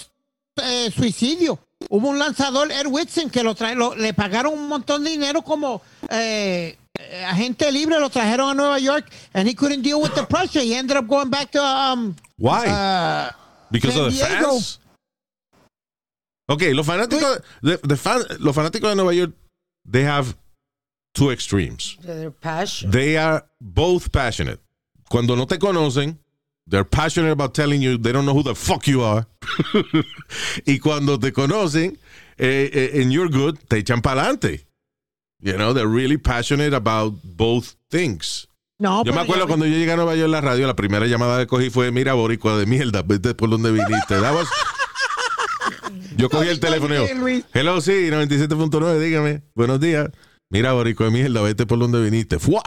[0.62, 1.58] eh, suicidio.
[1.88, 5.42] Hubo un lanzador, Ed Whitson, que lo trae, lo- le pagaron un montón de dinero
[5.42, 5.80] como
[6.10, 10.24] eh, eh, agente libre, lo trajeron a Nueva York, and he couldn't deal with the
[10.24, 10.60] pressure.
[10.62, 12.66] He ended up going back to um, Why?
[12.66, 13.30] uh,
[13.70, 14.50] Because San of the Diego.
[14.52, 14.78] fans.
[16.48, 19.32] Ok, los fanáticos, de, de fan- los fanáticos de Nueva York,
[19.90, 20.34] they have
[21.14, 21.96] two extremes.
[22.02, 22.90] Their passion.
[22.90, 24.60] They are both passionate.
[25.08, 26.18] Cuando no te conocen,
[26.70, 29.26] they're passionate about telling you they don't know who the fuck you are.
[30.64, 31.98] y cuando te conocen,
[32.38, 34.64] eh, eh, and you're good, te echan para adelante.
[35.42, 38.46] You know, they're really passionate about both things.
[38.78, 41.06] no, Yo me acuerdo cuando yo llegué a Nueva York en la radio, la primera
[41.06, 44.18] llamada que cogí fue, mira, boricua de mierda, vete por donde viniste.
[44.20, 44.48] Was-
[46.16, 50.08] Yo cogí el teléfono y yo, hello, sí, 97.9, dígame, buenos días.
[50.50, 52.38] Mira, boricua de mierda, vete por donde viniste.
[52.38, 52.62] ¡Fua!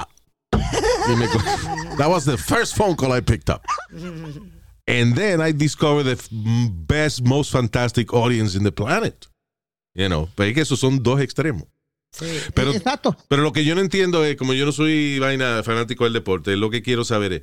[0.54, 1.40] Y me co-
[1.98, 3.64] That was the first phone call I picked up.
[4.86, 6.18] And then I discovered the
[6.88, 9.28] best, most fantastic audience in the planet.
[9.96, 11.68] You know, pero es que esos son dos extremos.
[12.12, 12.26] Sí.
[12.54, 13.16] Pero, Exacto.
[13.28, 16.56] pero lo que yo no entiendo es, como yo no soy vaina fanático del deporte,
[16.56, 17.42] lo que quiero saber es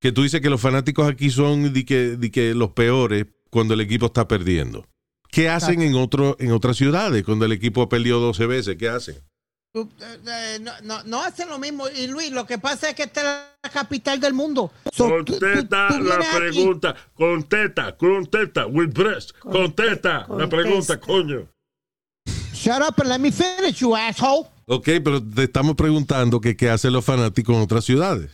[0.00, 3.74] que tú dices que los fanáticos aquí son de que, de que los peores cuando
[3.74, 4.86] el equipo está perdiendo.
[5.30, 8.76] ¿Qué hacen en otro en otras ciudades cuando el equipo ha perdido 12 veces?
[8.76, 9.16] ¿Qué hacen?
[9.76, 11.88] Eh, no, no, no hacen lo mismo.
[11.88, 13.26] Y Luis, lo que pasa es que esta es
[13.64, 14.70] la capital del mundo.
[14.92, 16.94] So, tú- tú- Contesta tú la aquí- pregunta.
[17.14, 18.66] Contesta, contesta.
[18.66, 19.32] With breast.
[19.40, 21.48] Contesta la pregunta, coño.
[22.52, 24.46] Shut up and let me finish, you asshole.
[24.66, 28.30] Ok, pero te estamos preguntando que qué hacen los fanáticos en otras ciudades.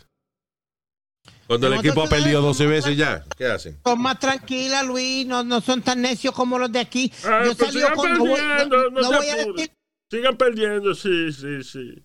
[1.46, 3.80] Cuando el equipo ha perdido ciudades 12 son veces ya, ¿qué hacen?
[3.84, 5.26] Son más tranquilas, Luis.
[5.26, 7.10] No, no son tan necios como los de aquí.
[7.24, 8.12] Ah, Yo pues salí con.
[8.18, 9.72] No no- no voy a decir.
[10.10, 12.04] Sigan perdiendo, sí, sí, sí.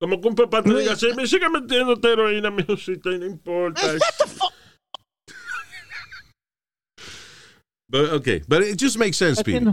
[0.00, 3.26] Como que un papá te diga, sí, me sigan metiendo heroína, mi hijosita, y no
[3.26, 3.80] importa.
[7.88, 9.64] But, okay, but it just makes sense, Speedy.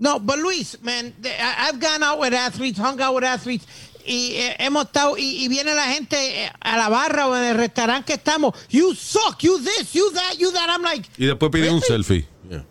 [0.00, 0.18] No.
[0.18, 3.64] But Luis, man, I've gone out with athletes, hung out with athletes,
[4.04, 7.44] y eh, hemos estado, y, y viene la gente eh, a la barra o en
[7.44, 10.68] el restaurante que estamos, you suck, you this, you that, you that.
[10.68, 12.02] I'm like, Y después piden un Really?
[12.02, 12.26] selfie.
[12.50, 12.64] Yeah.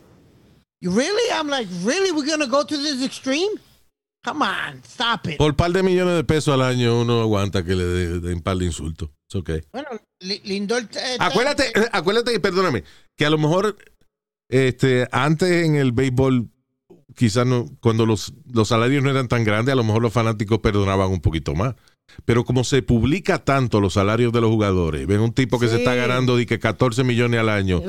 [0.81, 1.31] you really?
[1.31, 2.11] I'm like, really?
[2.11, 3.51] We're gonna go to this extreme?
[4.23, 5.37] Come on, stop it.
[5.37, 8.41] Por par de millones de pesos al año uno aguanta que le den de, un
[8.41, 9.09] par de insultos.
[9.27, 9.61] It's okay.
[9.71, 9.89] Bueno,
[10.21, 10.83] li- Lindor.
[10.95, 12.83] eh, Acuérdate, eh, acuérdate, y perdóname,
[13.17, 13.75] que a lo mejor
[14.49, 16.47] este, antes en el béisbol,
[17.15, 20.59] quizás no, cuando los, los salarios no eran tan grandes, a lo mejor los fanáticos
[20.59, 21.75] perdonaban un poquito más.
[22.25, 25.77] Pero como se publica tanto los salarios de los jugadores, ven un tipo que se
[25.77, 27.81] está ganando de que 14 millones al año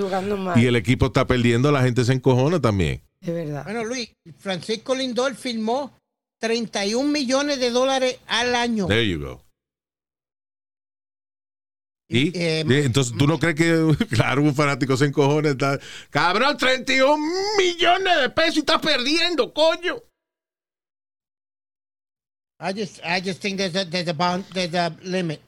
[0.57, 3.03] Y el equipo está perdiendo, la gente se encojona también.
[3.21, 3.65] Es verdad.
[3.65, 5.93] Bueno, Luis, Francisco Lindor firmó
[6.45, 8.87] 31 millones de dólares al año.
[8.87, 9.43] There you go.
[12.07, 12.39] ¿Y?
[12.39, 12.63] Eh.
[12.69, 15.49] Entonces, ¿tú no crees que, claro, un fanático se encojona?
[15.49, 15.81] Está,
[16.11, 17.17] Cabrón, 31
[17.57, 20.03] millones de pesos y estás perdiendo, coño.
[22.61, 25.41] I just, I just think there's a, there's a, bound, there's a limit.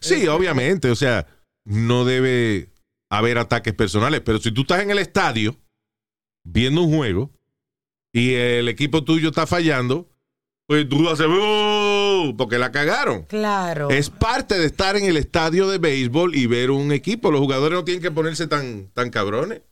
[0.00, 1.26] Sí, obviamente, o sea,
[1.66, 2.70] no debe
[3.10, 5.54] haber ataques personales, pero si tú estás en el estadio
[6.42, 7.30] viendo un juego
[8.12, 10.08] y el equipo tuyo está fallando,
[10.66, 13.24] pues tú haces "Oh", porque la cagaron.
[13.24, 13.90] Claro.
[13.90, 17.30] Es parte de estar en el estadio de béisbol y ver un equipo.
[17.30, 19.62] Los jugadores no tienen que ponerse tan, tan cabrones.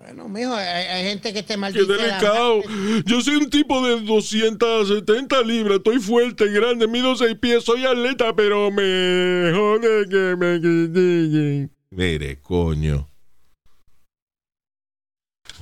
[0.00, 1.86] Bueno, mijo, hay, hay gente que te Qué maldice.
[1.86, 2.60] la delicado.
[3.06, 5.76] Yo soy un tipo de 270 libras.
[5.76, 7.62] Estoy fuerte, grande, mido 6 pies.
[7.62, 11.72] Soy atleta, pero me jode que me critiquen.
[11.90, 13.08] Mire, coño.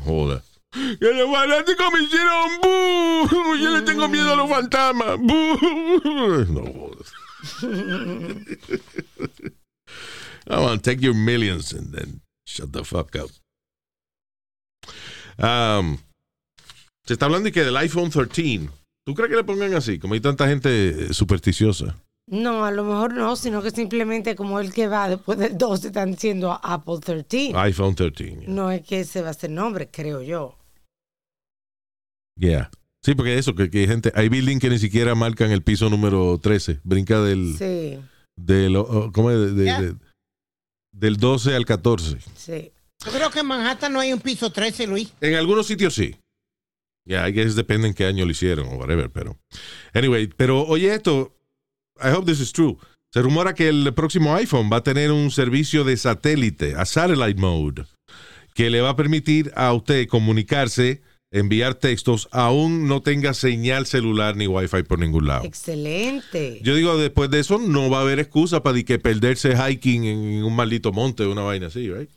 [0.06, 0.42] Joda.
[0.72, 3.56] Que los fanáticos me hicieron bu.
[3.56, 5.18] Yo le tengo miedo a los fantasmas.
[5.18, 5.58] Bu.
[6.48, 7.12] No jodas.
[10.48, 13.30] Come on, take your millions and then shut the fuck up.
[15.38, 15.98] Um,
[17.04, 18.68] se está hablando de que del iPhone 13.
[19.04, 19.98] ¿Tú crees que le pongan así?
[19.98, 21.96] Como hay tanta gente supersticiosa.
[22.26, 25.88] No, a lo mejor no, sino que simplemente como el que va después del 12
[25.88, 27.52] están diciendo Apple 13.
[27.56, 28.24] iPhone 13.
[28.24, 28.48] yeah.
[28.48, 30.59] No es que ese va a ser nombre, creo yo.
[32.40, 32.70] Yeah.
[33.02, 35.88] Sí, porque eso, que, que hay gente, hay building que ni siquiera marcan el piso
[35.90, 36.80] número 13.
[36.84, 37.98] Brinca del, Sí,
[38.36, 39.38] del, oh, ¿cómo es?
[39.38, 39.80] De- de- Yeah.
[39.82, 39.94] de-
[40.92, 42.18] del 12 al 14.
[42.34, 42.72] sí.
[43.04, 45.10] Yo creo que en Manhattan no hay un piso 13, Luis.
[45.22, 46.16] En algunos sitios sí.
[47.06, 49.38] Ya, I guess depende en qué año lo hicieron o whatever, pero.
[49.94, 51.34] Anyway, pero oye esto,
[52.02, 52.76] I hope this is true.
[53.12, 57.40] Se rumora que el próximo iPhone va a tener un servicio de satélite, a satellite
[57.40, 57.86] mode,
[58.54, 61.00] que le va a permitir a usted comunicarse,
[61.32, 65.44] enviar textos, aún no tenga señal celular ni wifi por ningún lado.
[65.44, 66.60] Excelente.
[66.62, 70.04] Yo digo, después de eso no va a haber excusa para de que perderse hiking
[70.04, 72.10] en un maldito monte o una vaina así, right?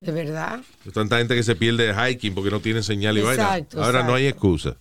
[0.00, 0.62] ¿De verdad?
[0.86, 3.42] Hay tanta gente que se pierde hiking porque no tiene señal y vaina.
[3.42, 4.78] Exacto, Ahora no hay excusa.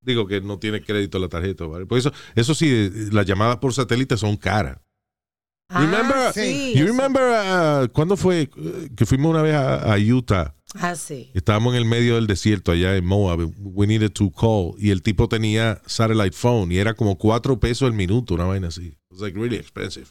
[0.00, 1.64] Digo que no tiene crédito la tarjeta.
[1.64, 1.86] ¿vale?
[1.86, 4.78] Porque eso, eso sí, las llamadas por satélite son caras.
[5.80, 6.72] Remember- ah, sí.
[6.76, 10.54] You remember uh, cuándo fue eh, que fuimos una vez a, a Utah?
[10.74, 11.30] Ah, sí.
[11.34, 13.52] Estábamos en el medio del desierto allá en Moab.
[13.58, 14.74] We needed to call.
[14.78, 18.68] Y el tipo tenía satellite phone y era como cuatro pesos el minuto, una vaina
[18.68, 18.86] así.
[18.86, 20.06] It was like really expensive.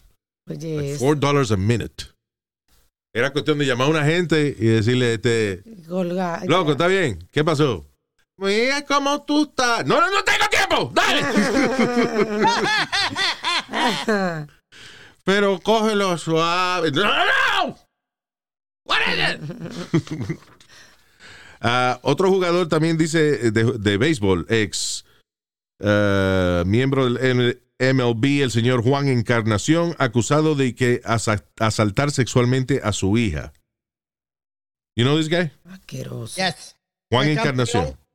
[0.47, 2.05] Oye, Like es- four dollars a minute.
[3.13, 7.27] Era cuestión de llamar a una gente y decirle, este, colga- Loco, ¿está bien?
[7.31, 7.85] ¿Qué pasó?
[8.37, 9.85] Mira cómo tú estás.
[9.85, 10.91] No, no, no tengo tiempo.
[10.95, 11.21] Dale.
[15.23, 16.91] Pero cógelo suave.
[16.91, 17.25] No, no,
[17.67, 17.77] no.
[18.85, 20.39] What is it?
[21.61, 25.05] Ah, otro jugador también dice de, de béisbol, ex
[25.79, 27.17] ah, miembro del
[27.79, 33.53] M- MLB, el señor Juan Encarnación, acusado de que asa- asaltar sexualmente a su hija.
[34.95, 35.51] You know this guy?
[35.71, 36.35] Asqueroso.
[36.41, 36.75] Yes.
[37.11, 37.83] Juan Fue Encarnación.
[37.85, 38.05] campeón.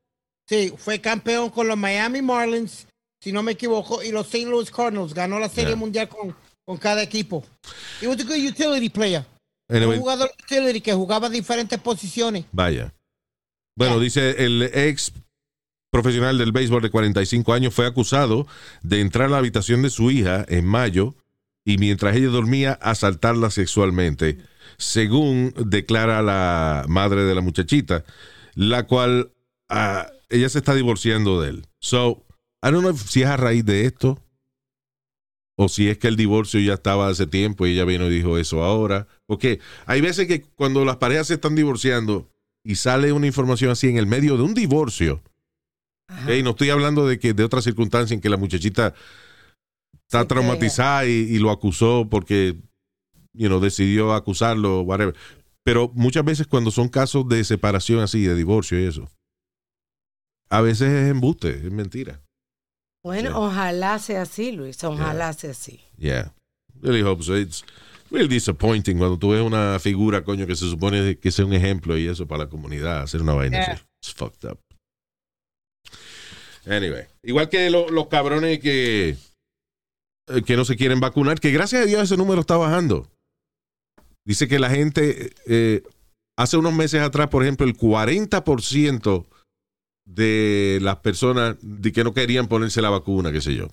[0.49, 2.87] Sí, fue campeón con los Miami Marlins,
[3.21, 4.49] si no me equivoco, y los St.
[4.51, 5.15] Louis Cardinals.
[5.15, 5.77] Ganó la Serie Yeah.
[5.77, 6.37] Mundial con,
[6.67, 7.45] con cada equipo.
[8.03, 9.25] He was a good utility player.
[9.71, 12.45] Anyway, Un jugador utility que jugaba diferentes posiciones.
[12.53, 12.93] Vaya.
[13.77, 15.13] Bueno, dice el ex
[15.91, 18.47] profesional del béisbol de 45 años fue acusado
[18.83, 21.15] de entrar a la habitación de su hija en mayo
[21.65, 24.39] y mientras ella dormía asaltarla sexualmente,
[24.77, 28.05] según declara la madre de la muchachita,
[28.55, 29.33] la cual
[29.69, 31.67] ah, ella se está divorciando de él.
[31.81, 32.25] So,
[32.63, 34.21] I don't know if- si es a raíz de esto
[35.57, 38.39] o si es que el divorcio ya estaba hace tiempo y ella vino y dijo
[38.39, 39.09] eso ahora.
[39.27, 42.31] Porque hay veces que cuando las parejas se están divorciando
[42.63, 45.23] y sale una información así en el medio de un divorcio,
[46.09, 46.35] Ajá.
[46.35, 48.95] y no estoy hablando de que de otra circunstancia en que la muchachita
[50.03, 52.57] está traumatizada y, y lo acusó porque
[53.33, 55.15] you know, decidió acusarlo, whatever.
[55.63, 59.09] Pero muchas veces cuando son casos de separación así, de divorcio y eso,
[60.49, 62.21] a veces es embuste, es mentira.
[63.07, 64.83] Bueno, ojalá sea así, Luis.
[64.83, 65.81] Ojalá sea así.
[65.97, 66.33] Yeah.
[66.83, 67.37] Really hope so.
[67.37, 67.65] It's
[68.11, 71.97] really disappointing cuando tú ves una figura, coño, que se supone que sea un ejemplo
[71.97, 73.83] y eso para la comunidad, hacer una vaina así.
[74.03, 74.59] It's fucked up.
[76.67, 77.07] Anyway.
[77.23, 79.11] Igual que lo- los cabrones que,
[80.29, 83.09] eh, que no se quieren vacunar, que gracias a Dios ese número está bajando.
[84.27, 85.83] Dice que la gente, eh,
[86.37, 89.27] hace unos meses atrás, por ejemplo, el 40%
[90.07, 93.69] de las personas de que no querían ponerse la vacuna, qué sé yo.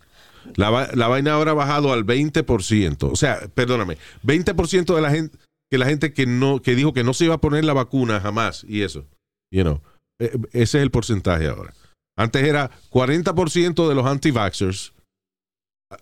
[0.55, 3.09] La, la vaina ahora ha bajado al 20%.
[3.09, 5.37] O sea, perdóname, 20% de la gente
[5.73, 8.19] que la gente que no que dijo que no se iba a poner la vacuna
[8.19, 9.07] jamás y eso.
[9.51, 9.81] You know,
[10.19, 11.73] eh, ese es el porcentaje ahora.
[12.15, 14.93] Antes era 40% de los anti-vaxxers.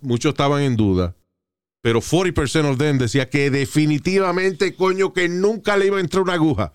[0.02, 1.16] Muchos estaban en duda.
[1.82, 6.34] Pero 40% of them decía que definitivamente, coño, que nunca le iba a entrar una
[6.34, 6.74] aguja.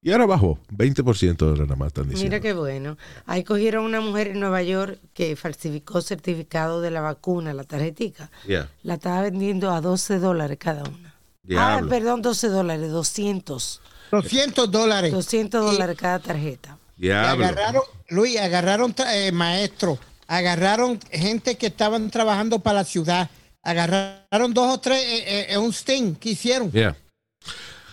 [0.00, 0.58] Y ahora bajó.
[0.72, 2.24] 20% de nada más están diciendo.
[2.24, 2.96] Mira qué bueno.
[3.26, 8.30] Ahí cogieron una mujer en Nueva York que falsificó certificado de la vacuna, la tarjetica.
[8.46, 8.70] Yeah.
[8.82, 11.14] La estaba vendiendo a 12 dólares cada una.
[11.42, 11.86] Diablo.
[11.86, 13.80] Ah, perdón, 12 dólares, 200.
[14.10, 15.12] 200 dólares.
[15.12, 16.78] 200 dólares cada tarjeta.
[16.96, 17.46] Y Diablo.
[17.46, 23.30] agarraron, Luis, agarraron eh, maestros, agarraron gente que estaban trabajando para la ciudad,
[23.62, 26.70] agarraron dos o tres eh, eh, en un sting que hicieron.
[26.72, 26.96] Yeah.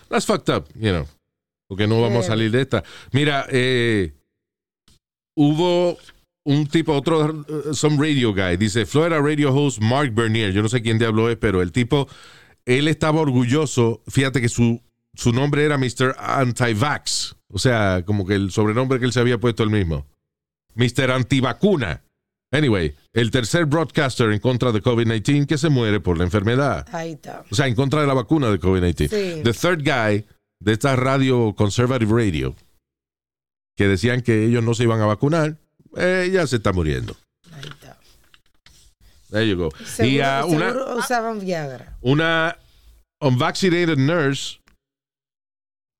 [0.09, 1.07] That's fucked up, you know.
[1.67, 2.83] Porque no vamos a salir de esta.
[3.11, 4.13] Mira, eh,
[5.35, 5.97] hubo
[6.45, 10.53] un tipo, otro, uh, some radio guy, dice Florida radio host Mark Bernier.
[10.53, 12.07] Yo no sé quién diablo es, pero el tipo,
[12.65, 14.01] él estaba orgulloso.
[14.07, 14.81] Fíjate que su,
[15.15, 16.15] su nombre era Mr.
[16.17, 17.35] Anti-Vax.
[17.49, 20.05] O sea, como que el sobrenombre que él se había puesto él mismo.
[20.75, 21.11] Mr.
[21.11, 22.03] Antivacuna.
[22.51, 26.85] Anyway, el tercer broadcaster en contra de COVID-19 que se muere por la enfermedad.
[26.91, 27.43] Ahí está.
[27.49, 29.09] O sea, en contra de la vacuna de COVID-19.
[29.09, 29.41] Sí.
[29.43, 30.25] The third guy
[30.59, 32.55] de esta radio Conservative Radio,
[33.75, 35.57] que decían que ellos no se iban a vacunar,
[35.97, 37.15] eh, ya se está muriendo.
[37.51, 37.97] Ahí está.
[39.29, 39.69] There you go.
[39.85, 41.97] Seguro, y una, usaban Viagra.
[42.01, 42.57] una
[43.19, 44.59] unvaccinated nurse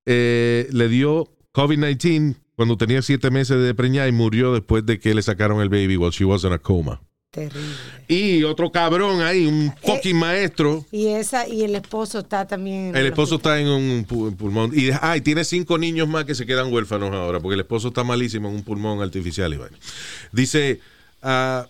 [0.05, 5.13] eh, le dio COVID-19 cuando tenía siete meses de preñada y murió después de que
[5.13, 7.01] le sacaron el baby while she was in a coma.
[7.36, 7.75] Terrible.
[8.07, 10.86] Y otro cabrón ahí, un fucking maestro.
[10.91, 12.88] Y esa y el esposo está también.
[12.88, 13.59] en El esposo hospital.
[13.59, 14.71] está en un pulmón.
[14.73, 17.89] Y, ah, y tiene cinco niños más que se quedan huérfanos ahora, porque el esposo
[17.89, 19.53] está malísimo en un pulmón artificial.
[19.53, 19.57] Y.
[20.31, 20.79] Dice,
[21.21, 21.67] ah,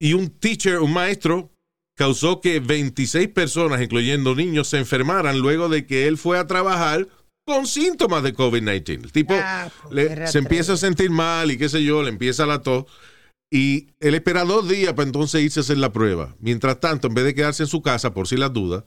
[0.00, 1.50] y un teacher, un maestro,
[1.96, 7.08] causó que 26 personas, incluyendo niños, se enfermaran luego de que él fue a trabajar
[7.44, 9.04] con síntomas de COVID-19.
[9.04, 12.10] El tipo Ah, le- era se empieza a sentir mal y qué sé yo, le
[12.10, 12.84] empieza la tos.
[13.50, 16.34] Y él espera dos días para entonces irse a hacer la prueba.
[16.38, 18.84] Mientras tanto, en vez de quedarse en su casa por si las dudas,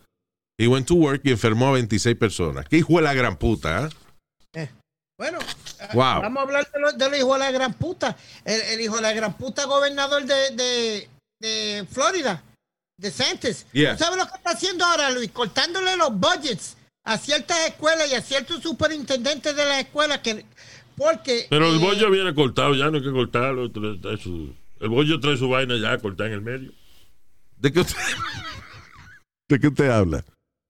[0.60, 2.68] he went to work y enfermó a 26 personas.
[2.70, 3.90] ¿Qué hijo de la gran puta?
[4.54, 4.70] ¿eh?
[5.18, 5.38] Bueno,
[5.94, 6.22] Wow.
[6.22, 8.16] vamos a hablar de lo- del hijo de la gran puta.
[8.46, 11.10] El, el hijo de la gran puta gobernador de, de,
[11.40, 12.44] de Florida,
[12.98, 13.66] de Santos.
[13.72, 13.98] Yeah.
[13.98, 15.30] ¿Tú sabes lo que está haciendo ahora, Luis?
[15.32, 20.46] Cortándole los budgets a ciertas escuelas y a ciertos superintendentes de las escuelas que
[20.98, 23.70] porque Pero el eh, bollo viene cortado, ya no hay que cortarlo.
[23.72, 26.72] trae- trae su- el bollo trae su vaina ya cortada en el medio.
[27.58, 27.96] ¿De qué usted,
[29.50, 30.24] ¿De qué usted habla?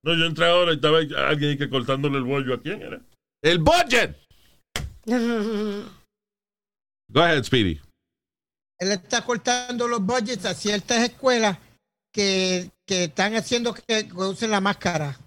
[0.03, 0.97] No, yo entré ahora y estaba
[1.29, 2.55] alguien que cortándole el bollo.
[2.55, 2.99] ¿A quién era?
[3.43, 4.17] El budget.
[7.09, 7.79] Go ahead, Speedy.
[8.79, 11.57] él está cortando los budgets a ciertas escuelas
[12.13, 15.17] que, que están haciendo que, que usen la máscara.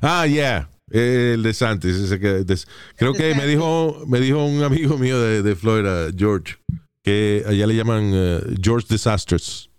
[0.00, 0.68] Ah, yeah.
[0.90, 1.96] El de Santis.
[1.96, 2.58] ese que- de-
[2.96, 6.56] creo de que me dijo, me dijo un amigo mío de, de Florida, George,
[7.02, 9.70] que allá le llaman eh, George Disasters.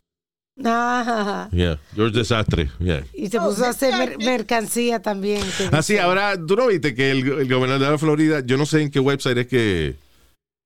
[0.63, 2.69] Ah, Yeah, George Desastre.
[2.79, 3.03] Yeah.
[3.13, 5.41] y se puso a hacer mer- mercancía también.
[5.71, 8.81] Así, dice- ahora, tú no viste que el, el gobernador de Florida, yo no sé
[8.81, 9.95] en qué website es que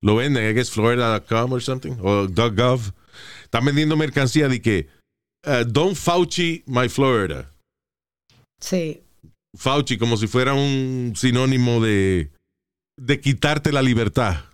[0.02, 2.82] lo venden, es que es florida.com or something, o .gov.
[3.44, 4.88] Están vendiendo mercancía de que
[5.48, 7.50] uh, Don't Fauci My Florida.
[8.62, 9.02] Sí.
[9.56, 12.32] Fauci como si fuera un sinónimo de,
[12.98, 14.46] de quitarte la libertad.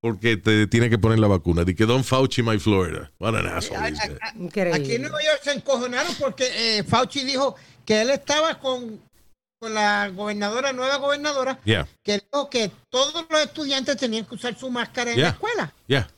[0.00, 1.64] Porque te tiene que poner la vacuna.
[1.64, 3.10] De que Don't Fauci My Florida.
[3.18, 3.78] What an asshole.
[4.72, 7.56] Aquí en Nueva York se encojonaron porque eh, Fauci dijo
[7.86, 9.00] que él estaba con,
[9.58, 14.54] con la gobernadora, nueva gobernadora, Yeah, que dijo que todos los estudiantes tenían que usar
[14.58, 15.28] su máscara en Yeah.
[15.28, 15.74] la escuela.
[15.86, 16.10] yeah.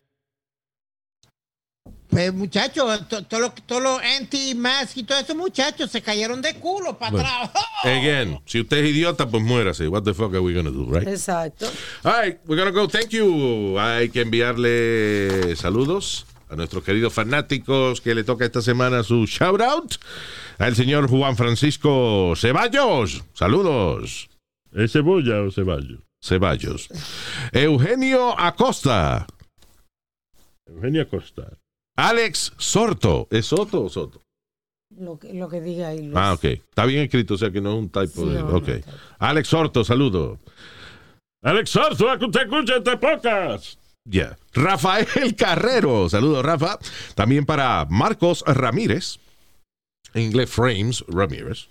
[2.17, 7.11] Pues muchachos, to- todos los anti-mask y todos esos muchachos se cayeron de culo para
[7.13, 7.29] Bueno.
[7.29, 7.65] atrás.
[7.85, 9.87] Again, si usted es idiota, pues muérase.
[9.87, 11.07] What the fuck are we gonna do, right?
[11.07, 11.67] Exacto.
[12.05, 12.89] All right, we're gonna go.
[12.89, 13.79] Thank you.
[13.79, 19.61] Hay que enviarle saludos a nuestros queridos fanáticos que le toca esta semana su shout
[19.61, 19.97] out
[20.57, 23.25] al señor Juan Francisco Ceballos.
[23.35, 24.31] Saludos.
[24.73, 25.99] ¿Es cebolla o ceballo?
[26.23, 26.89] Ceballos.
[27.53, 29.27] Eugenio Acosta.
[30.67, 31.59] Eugenia Costa.
[31.97, 33.27] Alex Sorto.
[33.31, 34.23] ¿Es Soto o Soto?
[34.99, 36.03] Lo que, lo que diga ahí.
[36.03, 36.17] Luis.
[36.17, 36.45] Ah, ok.
[36.45, 38.23] Está bien escrito, o sea que no es un typo.
[38.23, 38.69] Sí, de, no, no, ok.
[38.69, 38.93] no.
[39.19, 40.39] Alex Sorto, saludo.
[41.43, 43.79] Alex Sorzo, a que usted escucha este podcast.
[44.05, 44.37] Ya.
[44.53, 46.09] Rafael Carrero.
[46.09, 46.79] Saludos, Rafa.
[47.15, 49.19] También para Marcos Ramírez.
[50.15, 51.69] En inglés, Frames Ramírez.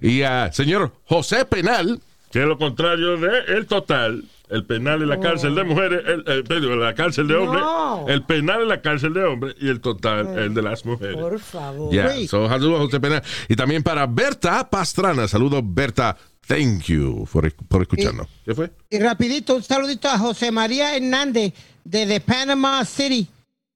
[0.00, 2.00] Y a señor José Penal.
[2.30, 4.24] Que es lo contrario de el total.
[4.48, 8.04] El penal en la cárcel de mujeres, el, el- perdón, la cárcel de hombres, No.
[8.08, 11.16] el penal en la cárcel de hombres y el total el de las mujeres.
[11.16, 11.92] Por favor.
[11.94, 12.12] Ya.
[12.14, 12.28] Luis.
[12.30, 13.22] So, saludos, José Penal.
[13.48, 15.26] Y también para Berta Pastrana.
[15.28, 16.16] Saludos, Berta.
[16.46, 18.28] Thank you por, por escucharnos.
[18.44, 18.70] ¿Qué fue?
[18.90, 23.26] Y rapidito, un saludito a José María Hernández desde Panama City,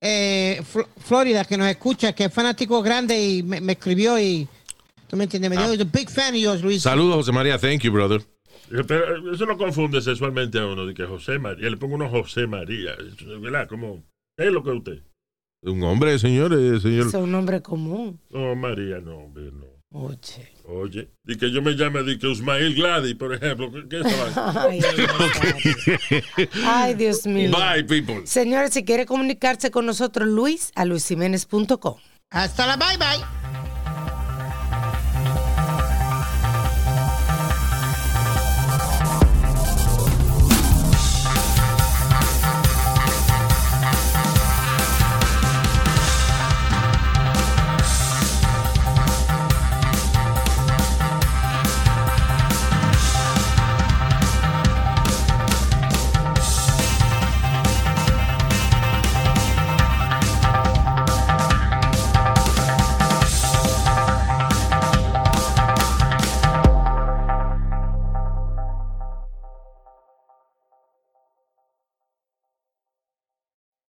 [0.02, 4.46] eh, Fl- Florida, que nos escucha, que es fanático grande y me, me escribió y
[5.08, 6.82] tú me entiendes, me dijo, "He's a big fan of yours, Luis.
[6.82, 7.58] Saludos, José María.
[7.58, 8.20] Thank you, brother.
[8.70, 12.46] Pero eso no confunde sexualmente a uno, de que José María, le pongo uno José
[12.46, 12.96] María,
[13.40, 13.68] ¿verdad?
[13.68, 14.04] Como,
[14.36, 15.02] ¿qué es lo que es usted?
[15.62, 17.08] Un hombre, señores, señor.
[17.08, 18.20] Es un nombre común.
[18.30, 19.66] No, María, no, hombre, no.
[19.90, 20.52] Oye.
[20.64, 24.02] Oye, y que yo me llame de que Usmail Gladys, por ejemplo, ¿qué?
[24.36, 27.50] Ay, Dios, Ay, Dios mío.
[27.50, 28.26] Bye, people.
[28.26, 31.96] Señores, si quiere comunicarse con nosotros, Luis a luisjiménez.com.
[32.30, 33.67] Hasta la bye bye.